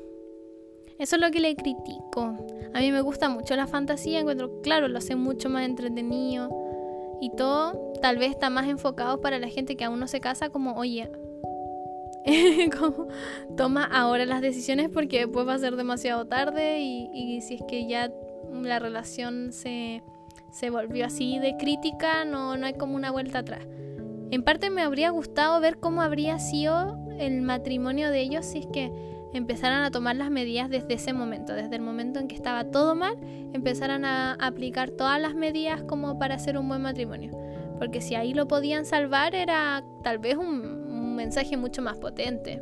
eso 1.00 1.16
es 1.16 1.22
lo 1.22 1.32
que 1.32 1.40
le 1.40 1.56
critico. 1.56 2.36
A 2.74 2.80
mí 2.80 2.92
me 2.92 3.02
gusta 3.02 3.30
mucho 3.30 3.56
la 3.56 3.68
fantasía, 3.68 4.20
encuentro, 4.20 4.62
claro, 4.62 4.88
lo 4.88 4.98
hace 4.98 5.16
mucho 5.16 5.50
más 5.50 5.66
entretenido 5.66 6.50
y 7.22 7.32
todo. 7.32 7.94
Tal 8.02 8.18
vez 8.18 8.32
está 8.32 8.50
más 8.50 8.68
enfocado 8.68 9.22
para 9.22 9.40
la 9.40 9.48
gente 9.48 9.76
que 9.76 9.86
aún 9.86 10.00
no 10.00 10.08
se 10.08 10.20
casa, 10.20 10.50
como, 10.50 10.76
oye, 10.76 11.10
como 12.80 13.08
toma 13.56 13.84
ahora 13.86 14.26
las 14.26 14.42
decisiones 14.42 14.90
porque 14.90 15.20
después 15.20 15.48
va 15.48 15.54
a 15.54 15.60
ser 15.60 15.76
demasiado 15.76 16.26
tarde 16.26 16.80
y, 16.80 17.42
si 17.42 17.56
es 17.56 17.62
que 17.68 17.88
ya 17.88 18.12
la 18.52 18.80
relación 18.80 19.52
se, 19.54 20.04
se 20.52 20.70
volvió 20.70 21.06
así 21.06 21.40
de 21.40 21.58
crítica, 21.58 22.26
no, 22.26 22.58
no 22.58 22.66
hay 22.66 22.74
como 22.74 22.96
una 22.96 23.12
vuelta 23.12 23.40
atrás. 23.40 23.66
En 24.30 24.44
parte 24.44 24.70
me 24.70 24.82
habría 24.82 25.10
gustado 25.12 25.60
ver 25.62 25.78
cómo 25.78 26.02
habría 26.02 26.38
sido 26.40 26.98
el 27.18 27.42
matrimonio 27.42 28.12
de 28.12 28.20
ellos 28.20 28.46
si 28.46 28.60
es 28.60 28.68
que 28.68 28.92
empezaran 29.34 29.84
a 29.84 29.92
tomar 29.92 30.16
las 30.16 30.32
medidas 30.32 30.70
desde 30.70 30.96
ese 30.96 31.14
momento, 31.14 31.54
desde 31.54 31.76
el 31.76 31.82
momento 31.82 32.20
en 32.20 32.28
que 32.28 32.36
estaba 32.36 32.66
todo 32.66 32.96
mal, 32.96 33.16
empezaran 33.54 34.06
a 34.06 34.34
aplicar 34.34 34.92
todas 34.92 35.20
las 35.22 35.36
medidas 35.36 35.84
como 35.84 36.18
para 36.18 36.36
hacer 36.36 36.58
un 36.58 36.68
buen 36.68 36.82
matrimonio. 36.82 37.32
Porque 37.78 38.02
si 38.02 38.16
ahí 38.16 38.34
lo 38.34 38.48
podían 38.48 38.86
salvar 38.86 39.36
era 39.36 39.84
tal 40.04 40.18
vez 40.20 40.36
un, 40.38 40.88
mensaje 41.16 41.58
mucho 41.58 41.82
más 41.82 41.98
potente. 41.98 42.62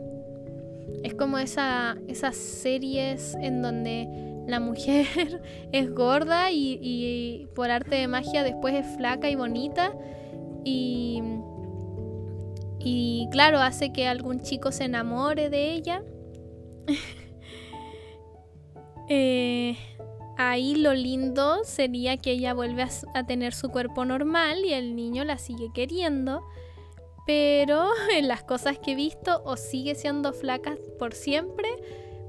Es 1.04 1.14
como 1.14 1.38
esa, 1.38 1.98
esas 2.08 2.38
series 2.38 3.36
en 3.36 3.62
donde 3.62 4.08
la 4.48 4.62
mujer 4.62 5.42
es 5.74 5.94
gorda 5.94 6.52
y, 6.52 6.80
y, 6.82 7.48
por 7.54 7.70
arte 7.70 7.96
de 7.96 8.08
magia 8.08 8.44
después 8.44 8.74
es 8.74 8.86
flaca 8.96 9.30
y 9.30 9.36
bonita 9.36 9.92
y, 10.64 11.22
y 12.80 13.28
claro, 13.30 13.60
hace 13.60 13.92
que 13.92 14.08
algún 14.08 14.40
chico 14.40 14.72
se 14.72 14.86
enamore 14.86 15.50
de 15.50 15.74
ella 15.74 16.02
Eh, 19.08 19.78
ahí 20.38 20.76
lo 20.76 20.94
lindo 20.94 21.64
sería 21.64 22.18
que 22.18 22.32
ella 22.32 22.56
vuelve 22.56 22.88
a, 23.14 23.26
tener 23.28 23.54
su 23.54 23.70
cuerpo 23.70 24.04
normal 24.04 24.66
y 24.66 24.74
el 24.74 24.96
niño 24.96 25.24
la 25.24 25.38
sigue 25.38 25.70
queriendo. 25.74 26.44
Pero 27.28 27.90
en 28.16 28.28
las 28.28 28.44
cosas 28.44 28.80
que 28.80 28.94
he 28.94 28.96
visto, 28.96 29.42
o 29.46 29.58
sigue 29.58 29.96
siendo 29.96 30.34
flaca 30.34 30.76
por 30.98 31.14
siempre, 31.14 31.68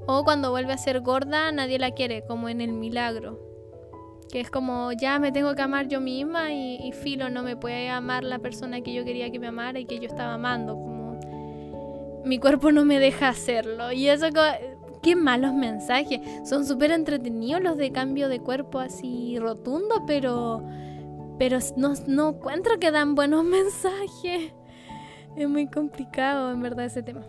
o 0.07 0.25
cuando 0.25 0.51
vuelve 0.51 0.73
a 0.73 0.79
ser 0.79 1.01
gorda, 1.01 1.51
nadie 1.51 1.79
la 1.79 1.93
quiere, 1.93 2.25
como 2.27 2.49
en 2.49 2.61
el 2.61 2.73
milagro. 2.73 3.41
Que 4.31 4.41
es 4.41 4.51
como, 4.51 4.93
ya 4.93 5.19
me 5.19 5.33
tengo 5.33 5.55
que 5.55 5.63
amar 5.63 5.89
yo 5.89 6.01
misma 6.01 6.53
y, 6.53 6.77
y 6.77 6.93
filo, 6.93 7.31
no 7.31 7.43
me 7.43 7.57
puede 7.57 7.89
amar 7.89 8.25
la 8.25 8.39
persona 8.39 8.81
que 8.81 8.93
yo 8.93 9.05
quería 9.05 9.31
que 9.31 9.39
me 9.39 9.47
amara 9.47 9.79
y 9.79 9.87
que 9.87 9.99
yo 9.99 10.07
estaba 10.07 10.35
amando. 10.35 10.96
Mi 12.27 12.41
cuerpo 12.41 12.73
no 12.73 12.85
me 12.85 12.99
deja 12.99 13.29
hacerlo. 13.29 13.93
Y 13.93 14.09
eso 14.09 14.27
qué 15.01 15.15
malos 15.15 15.55
mensajes. 15.55 16.21
Son 16.45 16.67
súper 16.67 16.91
entretenidos 16.91 17.63
los 17.63 17.77
de 17.77 17.93
cambio 17.93 18.29
de 18.29 18.41
cuerpo 18.41 18.81
así 18.81 19.39
rotundo, 19.39 20.03
pero, 20.09 20.61
pero 21.39 21.59
no, 21.77 21.95
no 22.09 22.31
encuentro 22.31 22.81
que 22.81 22.91
dan 22.91 23.15
buenos 23.15 23.45
mensajes. 23.59 24.53
Es 25.37 25.49
muy 25.49 25.69
complicado 25.69 26.51
en 26.51 26.61
verdad 26.61 26.87
ese 26.87 27.05
tema. 27.05 27.25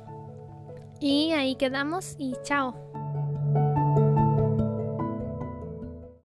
Y 1.00 1.32
ahí 1.34 1.56
quedamos 1.56 2.16
y 2.18 2.34
chao. 2.42 2.76